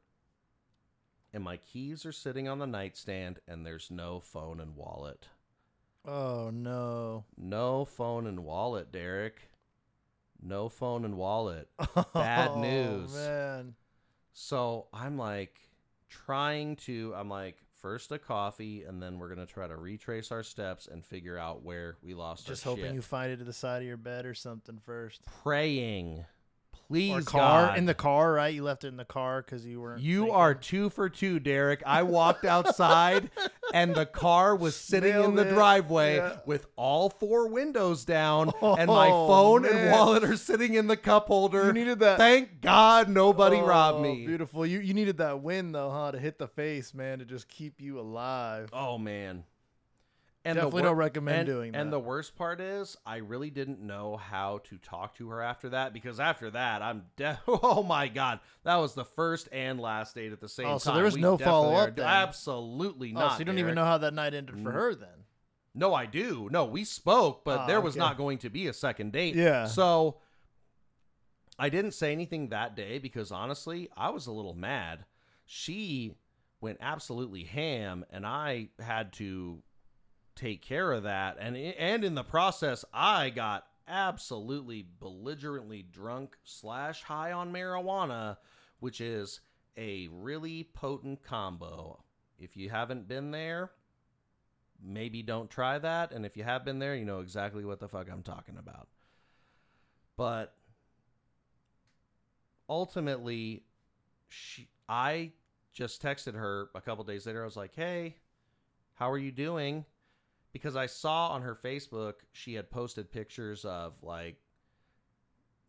and 1.33 1.43
my 1.43 1.57
keys 1.57 2.05
are 2.05 2.11
sitting 2.11 2.47
on 2.47 2.57
the 2.59 2.65
nightstand 2.65 3.39
and 3.47 3.65
there's 3.65 3.91
no 3.91 4.19
phone 4.19 4.59
and 4.59 4.75
wallet. 4.75 5.27
Oh 6.05 6.49
no. 6.51 7.25
No 7.37 7.85
phone 7.85 8.25
and 8.27 8.43
wallet, 8.43 8.91
Derek. 8.91 9.49
No 10.41 10.69
phone 10.69 11.03
and 11.05 11.17
wallet. 11.17 11.69
Bad 12.13 12.51
Oh, 12.53 12.61
news. 12.61 13.13
man. 13.13 13.75
So 14.33 14.87
I'm 14.93 15.17
like 15.17 15.59
trying 16.09 16.75
to, 16.77 17.13
I'm 17.15 17.29
like, 17.29 17.57
first 17.81 18.11
a 18.11 18.19
coffee, 18.19 18.83
and 18.83 19.01
then 19.01 19.19
we're 19.19 19.33
going 19.33 19.45
to 19.45 19.51
try 19.51 19.67
to 19.67 19.75
retrace 19.75 20.31
our 20.31 20.43
steps 20.43 20.87
and 20.87 21.05
figure 21.05 21.37
out 21.37 21.63
where 21.63 21.97
we 22.03 22.13
lost 22.13 22.47
Just 22.47 22.65
our 22.65 22.71
hoping 22.71 22.85
shit. 22.85 22.93
you 22.95 23.01
find 23.01 23.31
it 23.31 23.37
to 23.37 23.43
the 23.43 23.53
side 23.53 23.81
of 23.81 23.87
your 23.87 23.97
bed 23.97 24.25
or 24.25 24.33
something 24.33 24.79
first. 24.85 25.21
Praying. 25.43 26.25
Please, 26.89 27.13
Or 27.13 27.21
car 27.21 27.67
God. 27.67 27.77
in 27.77 27.85
the 27.85 27.93
car, 27.93 28.31
right? 28.31 28.53
You 28.53 28.63
left 28.63 28.85
it 28.85 28.87
in 28.87 28.95
the 28.97 29.03
car 29.03 29.41
because 29.41 29.65
you 29.65 29.81
weren't. 29.81 30.01
You 30.01 30.19
thinking- 30.21 30.35
are 30.35 30.53
two 30.55 30.89
for 30.89 31.09
two, 31.09 31.37
Derek. 31.39 31.83
I 31.85 32.03
walked 32.03 32.45
outside 32.45 33.29
and 33.73 33.93
the 33.93 34.05
car 34.05 34.55
was 34.55 34.73
sitting 34.75 35.13
in 35.13 35.35
the 35.35 35.45
it. 35.47 35.53
driveway 35.53 36.15
Yeah. 36.15 36.37
with 36.45 36.67
all 36.77 37.09
four 37.09 37.49
windows 37.49 38.05
down 38.05 38.53
and 38.61 38.87
my 38.87 39.09
Oh, 39.11 39.27
phone 39.27 39.65
and 39.65 39.91
wallet 39.91 40.23
are 40.23 40.37
sitting 40.37 40.75
in 40.75 40.87
the 40.87 40.95
cup 40.95 41.27
holder. 41.27 41.65
You 41.65 41.73
needed 41.73 41.99
that. 41.99 42.17
Thank 42.19 42.61
God 42.61 43.09
nobody 43.09 43.57
oh, 43.57 43.65
robbed 43.65 43.97
Oh, 43.97 44.03
me. 44.03 44.25
Beautiful. 44.25 44.65
You 44.65 44.79
you 44.79 44.93
needed 44.93 45.17
that 45.17 45.41
win 45.41 45.73
though, 45.73 45.89
huh? 45.89 46.11
To 46.13 46.19
hit 46.19 46.39
the 46.39 46.47
face, 46.47 46.93
man, 46.93 47.19
to 47.19 47.25
just 47.25 47.49
keep 47.49 47.81
you 47.81 47.99
alive. 47.99 48.69
Oh 48.71 48.97
man. 48.97 49.43
And 50.47 50.55
Definitely 50.55 50.81
wor- 50.81 50.89
don't 50.89 50.97
recommend 50.97 51.37
and- 51.39 51.45
doing 51.47 51.75
And 51.75 51.91
the 51.91 51.99
worst 51.99 52.35
part 52.35 52.61
is, 52.61 52.95
I 53.05 53.17
really 53.17 53.49
didn't 53.49 53.79
know 53.81 54.15
how 54.17 54.59
to 54.69 54.77
talk 54.77 55.15
to 55.17 55.29
her 55.29 55.41
after 55.41 55.69
that 55.69 55.93
because 55.93 56.19
after 56.19 56.49
that, 56.51 56.81
I'm 56.81 57.03
de- 57.17 57.39
oh 57.47 57.83
my 57.83 58.07
god, 58.07 58.39
that 58.63 58.77
was 58.77 58.93
the 58.93 59.05
first 59.05 59.49
and 59.51 59.79
last 59.79 60.15
date 60.15 60.31
at 60.31 60.39
the 60.39 60.47
same 60.49 60.65
time. 60.65 60.75
Oh, 60.75 60.77
so 60.79 60.93
there 60.93 61.03
was 61.03 61.15
We 61.15 61.21
no 61.21 61.37
follow-up 61.37 61.97
are- 61.99 62.01
Absolutely 62.01 63.11
not. 63.11 63.23
oh, 63.23 63.33
so 63.35 63.39
you 63.39 63.45
don't 63.45 63.59
even 63.59 63.75
know 63.75 63.85
how 63.85 63.97
that 63.99 64.13
night 64.13 64.33
ended 64.33 64.59
for 64.61 64.71
her 64.71 64.95
then. 64.95 65.09
No, 65.75 65.93
I 65.93 66.05
do. 66.07 66.47
No, 66.51 66.65
we 66.65 66.83
spoke, 66.85 67.43
but 67.43 67.59
Ah, 67.59 67.65
there 67.67 67.79
was 67.81 67.93
okay. 67.93 67.99
not 67.99 68.17
going 68.17 68.39
to 68.39 68.49
be 68.49 68.67
a 68.67 68.73
second 68.73 69.11
date. 69.11 69.35
Yeah. 69.35 69.65
So 69.67 70.17
I 71.59 71.69
didn't 71.69 71.91
say 71.91 72.11
anything 72.11 72.49
that 72.49 72.75
day 72.75 72.99
because 72.99 73.31
honestly, 73.31 73.89
I 73.97 74.09
was 74.11 74.27
a 74.27 74.31
little 74.31 74.53
mad. 74.53 75.05
She 75.45 76.15
went 76.61 76.77
absolutely 76.81 77.43
ham, 77.43 78.05
and 78.09 78.25
I 78.25 78.69
had 78.79 79.13
to 79.13 79.61
take 80.37 80.61
care 80.61 80.91
of 80.93 81.03
that. 81.03 81.37
And 81.39 81.57
and 81.57 82.03
in 82.03 82.15
the 82.15 82.23
process, 82.23 82.85
I 82.93 83.29
got 83.29 83.65
absolutely 83.87 84.85
belligerently 84.99 85.83
drunk 85.83 86.37
slash 86.43 87.03
high 87.03 87.31
on 87.31 87.51
marijuana, 87.51 88.37
which 88.79 89.01
is 89.01 89.41
a 89.77 90.07
really 90.11 90.63
potent 90.73 91.23
combo. 91.23 92.03
If 92.39 92.55
you 92.55 92.69
haven't 92.69 93.07
been 93.07 93.31
there, 93.31 93.71
maybe 94.83 95.23
don't 95.23 95.49
try 95.49 95.79
that. 95.79 96.11
And 96.11 96.25
if 96.25 96.37
you 96.37 96.43
have 96.43 96.65
been 96.65 96.79
there, 96.79 96.95
you 96.95 97.05
know 97.05 97.19
exactly 97.19 97.65
what 97.65 97.79
the 97.79 97.87
fuck 97.87 98.07
I'm 98.11 98.23
talking 98.23 98.57
about. 98.57 98.87
But 100.15 100.53
ultimately, 102.69 103.63
she, 104.27 104.67
I 104.89 105.31
just 105.73 106.01
texted 106.01 106.33
her 106.33 106.69
a 106.75 106.81
couple 106.81 107.03
days 107.03 107.25
later. 107.25 107.41
I 107.41 107.45
was 107.45 107.55
like, 107.55 107.75
hey, 107.75 108.15
how 108.95 109.11
are 109.11 109.17
you 109.17 109.31
doing? 109.31 109.85
Because 110.57 110.75
I 110.75 110.85
saw 110.85 111.29
on 111.29 111.41
her 111.41 111.55
Facebook 111.55 112.13
she 112.33 112.53
had 112.53 112.69
posted 112.69 113.11
pictures 113.11 113.65
of 113.65 113.93
like 114.01 114.37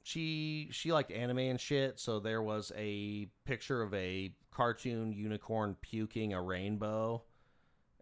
she 0.02 0.68
she 0.70 0.92
liked 0.92 1.10
anime 1.10 1.38
and 1.38 1.60
shit, 1.60 2.00
so 2.00 2.20
there 2.20 2.42
was 2.42 2.72
a 2.76 3.28
picture 3.44 3.82
of 3.82 3.92
a 3.94 4.32
cartoon 4.50 5.12
unicorn 5.12 5.76
puking 5.80 6.32
a 6.32 6.42
rainbow 6.42 7.22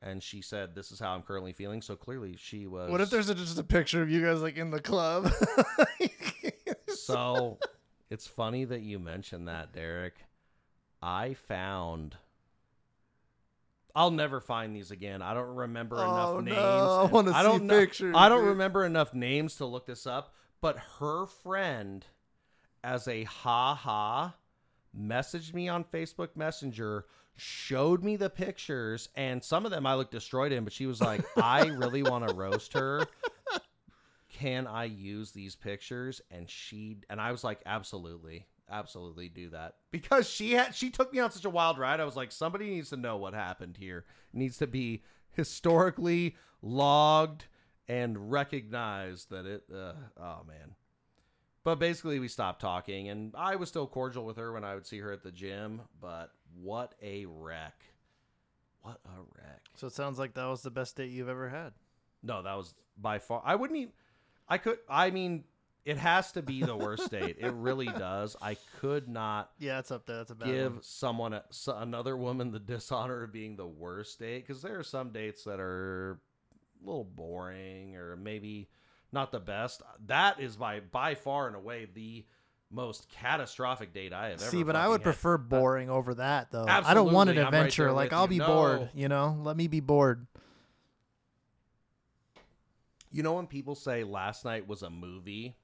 and 0.02 0.22
she 0.22 0.40
said 0.40 0.74
this 0.74 0.92
is 0.92 1.00
how 1.00 1.14
I'm 1.14 1.22
currently 1.22 1.52
feeling. 1.52 1.82
So 1.82 1.96
clearly 1.96 2.36
she 2.38 2.66
was 2.66 2.90
What 2.90 3.00
if 3.00 3.10
there's 3.10 3.28
a, 3.28 3.34
just 3.34 3.58
a 3.58 3.64
picture 3.64 4.02
of 4.02 4.10
you 4.10 4.22
guys 4.22 4.40
like 4.40 4.56
in 4.56 4.70
the 4.70 4.80
club? 4.80 5.30
So 7.06 7.58
it's 8.10 8.26
funny 8.26 8.64
that 8.64 8.80
you 8.80 8.98
mentioned 8.98 9.46
that, 9.46 9.72
Derek. 9.72 10.14
I 11.00 11.34
found. 11.34 12.16
I'll 13.96 14.10
never 14.12 14.40
find 14.40 14.76
these 14.76 14.90
again. 14.92 15.22
I 15.22 15.32
don't 15.34 15.54
remember 15.56 15.96
Oh, 15.98 16.02
enough 16.02 16.34
no. 16.34 16.40
names. 16.40 16.58
I 16.58 17.02
wanna 17.12 17.32
see 17.32 17.42
don't 17.42 17.64
know- 17.64 17.78
pictures, 17.80 18.14
I 18.16 18.28
don't 18.28 18.40
dude. 18.42 18.48
remember 18.50 18.84
enough 18.84 19.14
names 19.14 19.56
to 19.56 19.64
look 19.66 19.86
this 19.86 20.06
up. 20.06 20.34
But 20.60 20.78
her 21.00 21.26
friend, 21.26 22.04
as 22.84 23.08
a 23.08 23.24
ha 23.24 23.74
ha, 23.74 24.36
messaged 24.96 25.54
me 25.54 25.68
on 25.68 25.82
Facebook 25.84 26.36
Messenger, 26.36 27.06
showed 27.36 28.02
me 28.04 28.16
the 28.16 28.30
pictures, 28.30 29.08
and 29.14 29.42
some 29.42 29.64
of 29.64 29.70
them 29.70 29.86
I 29.86 29.94
looked 29.94 30.10
destroyed 30.12 30.52
in. 30.52 30.64
But 30.64 30.72
she 30.72 30.86
was 30.86 31.00
like, 31.00 31.24
"I 31.36 31.66
really 31.66 32.02
want 32.02 32.28
to 32.28 32.34
roast 32.34 32.72
her." 32.74 33.06
can 34.30 34.66
I 34.66 34.84
use 34.84 35.30
these 35.32 35.56
pictures? 35.56 36.20
And 36.30 36.50
she 36.50 36.98
and 37.08 37.20
I 37.20 37.32
was 37.32 37.42
like, 37.42 37.60
absolutely, 37.64 38.46
absolutely 38.70 39.28
do 39.28 39.50
that 39.50 39.74
because 39.90 40.28
she 40.28 40.52
had 40.52 40.74
she 40.74 40.90
took 40.90 41.12
me 41.12 41.20
on 41.20 41.30
such 41.30 41.44
a 41.44 41.50
wild 41.50 41.78
ride. 41.78 42.00
I 42.00 42.04
was 42.04 42.16
like, 42.16 42.32
somebody 42.32 42.70
needs 42.70 42.90
to 42.90 42.96
know 42.96 43.16
what 43.16 43.34
happened 43.34 43.76
here. 43.78 44.04
It 44.32 44.38
needs 44.38 44.58
to 44.58 44.66
be 44.66 45.02
historically 45.32 46.36
logged 46.62 47.46
and 47.88 48.30
recognized 48.30 49.30
that 49.30 49.46
it. 49.46 49.64
Uh, 49.72 49.92
oh 50.18 50.42
man. 50.46 50.74
But 51.64 51.80
basically, 51.80 52.20
we 52.20 52.28
stopped 52.28 52.60
talking, 52.60 53.08
and 53.08 53.34
I 53.36 53.56
was 53.56 53.68
still 53.68 53.88
cordial 53.88 54.24
with 54.24 54.36
her 54.36 54.52
when 54.52 54.62
I 54.62 54.76
would 54.76 54.86
see 54.86 55.00
her 55.00 55.10
at 55.10 55.24
the 55.24 55.32
gym. 55.32 55.82
But 56.00 56.30
what 56.54 56.94
a 57.02 57.26
wreck! 57.26 57.82
What 58.82 59.00
a 59.04 59.18
wreck! 59.34 59.62
so 59.74 59.88
it 59.88 59.92
sounds 59.92 60.16
like 60.16 60.34
that 60.34 60.46
was 60.46 60.62
the 60.62 60.70
best 60.70 60.96
date 60.96 61.10
you've 61.10 61.28
ever 61.28 61.48
had. 61.48 61.72
No, 62.22 62.42
that 62.42 62.54
was 62.54 62.74
by 62.96 63.18
far. 63.18 63.42
I 63.44 63.56
wouldn't 63.56 63.78
even. 63.78 63.92
I 64.48 64.58
could. 64.58 64.78
I 64.88 65.10
mean, 65.10 65.42
it 65.86 65.96
has 65.96 66.32
to 66.32 66.42
be 66.42 66.62
the 66.62 66.76
worst 66.76 67.10
date. 67.10 67.36
It 67.38 67.52
really 67.52 67.86
does. 67.98 68.36
I 68.42 68.56
could 68.80 69.08
not 69.08 69.50
Yeah, 69.58 69.78
it's 69.78 69.90
up 69.90 70.04
there. 70.04 70.16
That's 70.16 70.32
a 70.32 70.34
bad 70.34 70.48
give 70.48 70.72
one. 70.74 70.82
someone 70.82 71.32
a, 71.32 71.44
s- 71.48 71.68
another 71.74 72.16
woman 72.16 72.50
the 72.50 72.58
dishonor 72.58 73.22
of 73.22 73.32
being 73.32 73.56
the 73.56 73.66
worst 73.66 74.18
date 74.18 74.46
because 74.46 74.60
there 74.62 74.78
are 74.78 74.82
some 74.82 75.10
dates 75.10 75.44
that 75.44 75.60
are 75.60 76.18
a 76.82 76.86
little 76.86 77.04
boring 77.04 77.96
or 77.96 78.16
maybe 78.16 78.68
not 79.12 79.30
the 79.32 79.40
best. 79.40 79.80
That 80.06 80.40
is 80.40 80.56
by 80.56 80.80
by 80.80 81.14
far 81.14 81.46
and 81.46 81.56
away 81.56 81.86
the 81.94 82.26
most 82.68 83.08
catastrophic 83.08 83.94
date 83.94 84.12
I 84.12 84.30
have 84.30 84.40
ever. 84.42 84.50
See, 84.50 84.64
but 84.64 84.74
I 84.74 84.88
would 84.88 85.00
had. 85.00 85.04
prefer 85.04 85.38
boring 85.38 85.88
over 85.88 86.14
that 86.14 86.50
though. 86.50 86.66
I 86.66 86.94
don't 86.94 87.12
want 87.12 87.30
an 87.30 87.38
Absolutely, 87.38 87.38
I'm 87.38 87.44
right 87.44 87.46
adventure. 87.58 87.84
there 87.84 87.92
like 87.92 88.10
with 88.10 88.18
I'll 88.18 88.24
you. 88.24 88.28
be 88.28 88.38
No. 88.38 88.46
bored. 88.48 88.90
You 88.92 89.08
know, 89.08 89.38
let 89.44 89.56
me 89.56 89.68
be 89.68 89.78
bored. 89.78 90.26
You 93.12 93.22
know 93.22 93.34
when 93.34 93.46
people 93.46 93.74
say 93.76 94.02
last 94.04 94.44
night 94.44 94.66
was 94.66 94.82
a 94.82 94.90
movie? 94.90 95.56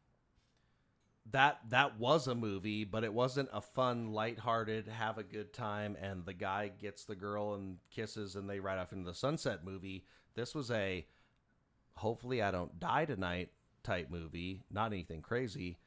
That 1.31 1.61
that 1.71 1.99
was 1.99 2.27
a 2.27 2.35
movie, 2.35 2.85
but 2.85 3.05
it 3.05 3.15
wasn't 3.15 3.49
a 3.53 3.61
fun, 3.61 4.13
lighthearted, 4.13 4.89
have 4.89 5.19
a 5.19 5.23
good 5.23 5.53
time, 5.53 5.97
and 6.01 6.27
the 6.27 6.35
guy 6.35 6.69
gets 6.69 7.05
the 7.05 7.15
girl 7.15 7.55
and 7.55 7.79
kisses, 7.91 8.35
and 8.37 8.51
they 8.51 8.61
ride 8.61 8.79
off 8.79 8.93
into 8.93 9.05
the 9.05 9.15
sunset 9.15 9.65
movie. 9.65 10.05
This 10.35 10.55
was 10.55 10.71
a 10.71 11.07
hopefully 11.95 12.43
I 12.43 12.51
don't 12.51 12.81
die 12.81 13.05
tonight 13.05 13.51
type 13.83 14.11
movie, 14.11 14.63
not 14.71 14.93
anything 14.93 15.23
crazy, 15.23 15.79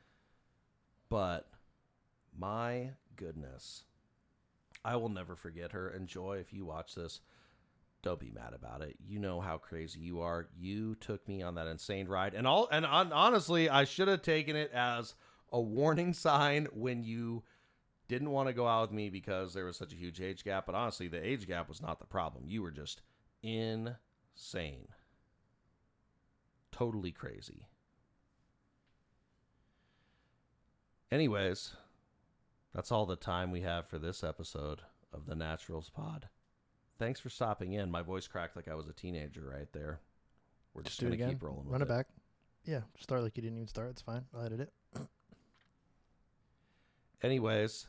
but 1.09 1.49
my 2.37 2.91
goodness, 3.15 3.83
I 4.83 4.95
will 4.95 5.09
never 5.09 5.35
forget 5.35 5.73
her. 5.73 5.89
And 5.89 6.07
Joy, 6.07 6.37
if 6.37 6.53
you 6.53 6.65
watch 6.65 6.95
this, 6.95 7.21
don't 8.03 8.19
be 8.19 8.31
mad 8.31 8.53
about 8.53 8.81
it. 8.81 8.95
You 9.05 9.19
know 9.19 9.41
how 9.41 9.57
crazy 9.57 9.99
you 9.99 10.21
are. 10.21 10.47
You 10.57 10.95
took 10.95 11.27
me 11.27 11.41
on 11.41 11.55
that 11.55 11.67
insane 11.67 12.07
ride, 12.07 12.33
and 12.35 12.47
all 12.47 12.67
and 12.71 12.85
on, 12.85 13.11
honestly, 13.11 13.69
I 13.69 13.83
should 13.83 14.07
have 14.07 14.21
taken 14.21 14.55
it 14.55 14.71
as 14.71 15.15
a 15.55 15.61
warning 15.61 16.13
sign 16.13 16.67
when 16.73 17.01
you 17.03 17.43
didn't 18.09 18.29
want 18.31 18.47
to 18.49 18.53
go 18.53 18.67
out 18.67 18.81
with 18.81 18.91
me 18.91 19.09
because 19.09 19.53
there 19.53 19.63
was 19.65 19.77
such 19.77 19.93
a 19.93 19.95
huge 19.95 20.19
age 20.19 20.43
gap. 20.43 20.65
But 20.65 20.75
honestly, 20.75 21.07
the 21.07 21.25
age 21.25 21.47
gap 21.47 21.69
was 21.69 21.81
not 21.81 21.99
the 21.99 22.05
problem. 22.05 22.43
You 22.45 22.61
were 22.61 22.71
just 22.71 23.01
insane, 23.41 24.87
totally 26.73 27.11
crazy. 27.11 27.67
Anyways, 31.11 31.71
that's 32.73 32.91
all 32.91 33.05
the 33.05 33.15
time 33.15 33.51
we 33.51 33.61
have 33.61 33.87
for 33.87 33.97
this 33.97 34.23
episode 34.23 34.81
of 35.13 35.25
the 35.25 35.35
Naturals 35.35 35.89
Pod. 35.89 36.27
Thanks 36.99 37.19
for 37.19 37.29
stopping 37.29 37.73
in. 37.73 37.91
My 37.91 38.01
voice 38.01 38.27
cracked 38.27 38.55
like 38.55 38.67
I 38.67 38.75
was 38.75 38.89
a 38.89 38.93
teenager 38.93 39.49
right 39.55 39.71
there. 39.71 39.99
We're 40.73 40.81
just, 40.83 40.99
Just 40.99 40.99
do 41.01 41.07
it 41.07 41.09
gonna 41.11 41.23
again. 41.29 41.29
keep 41.35 41.43
rolling. 41.43 41.65
Run 41.69 41.79
with 41.79 41.83
it 41.83 41.87
back. 41.87 42.07
Yeah, 42.65 42.81
start 42.99 43.21
like 43.21 43.37
you 43.37 43.43
didn't 43.43 43.57
even 43.57 43.67
start. 43.67 43.91
It's 43.91 44.01
fine. 44.01 44.25
I'll 44.35 44.43
edit 44.43 44.59
it. 44.59 44.73
Anyways, 47.23 47.87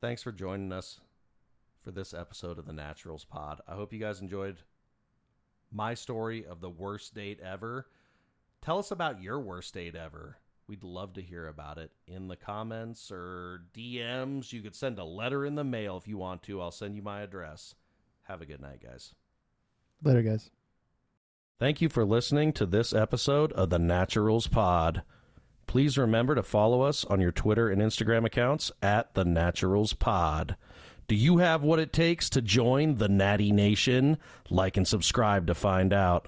thanks 0.00 0.22
for 0.22 0.32
joining 0.32 0.72
us 0.72 1.00
for 1.82 1.90
this 1.90 2.12
episode 2.14 2.58
of 2.58 2.66
the 2.66 2.72
Naturals 2.72 3.24
Pod. 3.24 3.60
I 3.66 3.74
hope 3.74 3.92
you 3.92 3.98
guys 3.98 4.20
enjoyed 4.20 4.58
my 5.72 5.94
story 5.94 6.44
of 6.44 6.60
the 6.60 6.70
worst 6.70 7.14
date 7.14 7.40
ever. 7.40 7.86
Tell 8.62 8.78
us 8.78 8.90
about 8.90 9.22
your 9.22 9.40
worst 9.40 9.72
date 9.74 9.94
ever. 9.94 10.36
We'd 10.66 10.84
love 10.84 11.14
to 11.14 11.22
hear 11.22 11.48
about 11.48 11.78
it 11.78 11.90
in 12.06 12.28
the 12.28 12.36
comments 12.36 13.10
or 13.10 13.62
DMs. 13.74 14.52
You 14.52 14.60
could 14.60 14.76
send 14.76 14.98
a 14.98 15.04
letter 15.04 15.44
in 15.44 15.54
the 15.54 15.64
mail 15.64 15.96
if 15.96 16.06
you 16.06 16.18
want 16.18 16.42
to. 16.44 16.60
I'll 16.60 16.70
send 16.70 16.94
you 16.94 17.02
my 17.02 17.22
address. 17.22 17.74
Have 18.24 18.42
a 18.42 18.46
good 18.46 18.60
night, 18.60 18.80
guys. 18.82 19.14
Later, 20.02 20.22
guys. 20.22 20.50
Thank 21.58 21.80
you 21.80 21.88
for 21.88 22.04
listening 22.04 22.52
to 22.54 22.66
this 22.66 22.92
episode 22.92 23.52
of 23.52 23.70
the 23.70 23.78
Naturals 23.78 24.46
Pod. 24.46 25.02
Please 25.70 25.96
remember 25.96 26.34
to 26.34 26.42
follow 26.42 26.82
us 26.82 27.04
on 27.04 27.20
your 27.20 27.30
Twitter 27.30 27.68
and 27.68 27.80
Instagram 27.80 28.26
accounts 28.26 28.72
at 28.82 29.14
the 29.14 29.24
Naturals 29.24 29.92
Pod. 29.92 30.56
Do 31.06 31.14
you 31.14 31.38
have 31.38 31.62
what 31.62 31.78
it 31.78 31.92
takes 31.92 32.28
to 32.30 32.42
join 32.42 32.96
the 32.96 33.08
Natty 33.08 33.52
Nation? 33.52 34.18
Like 34.48 34.76
and 34.76 34.88
subscribe 34.88 35.46
to 35.46 35.54
find 35.54 35.92
out. 35.92 36.26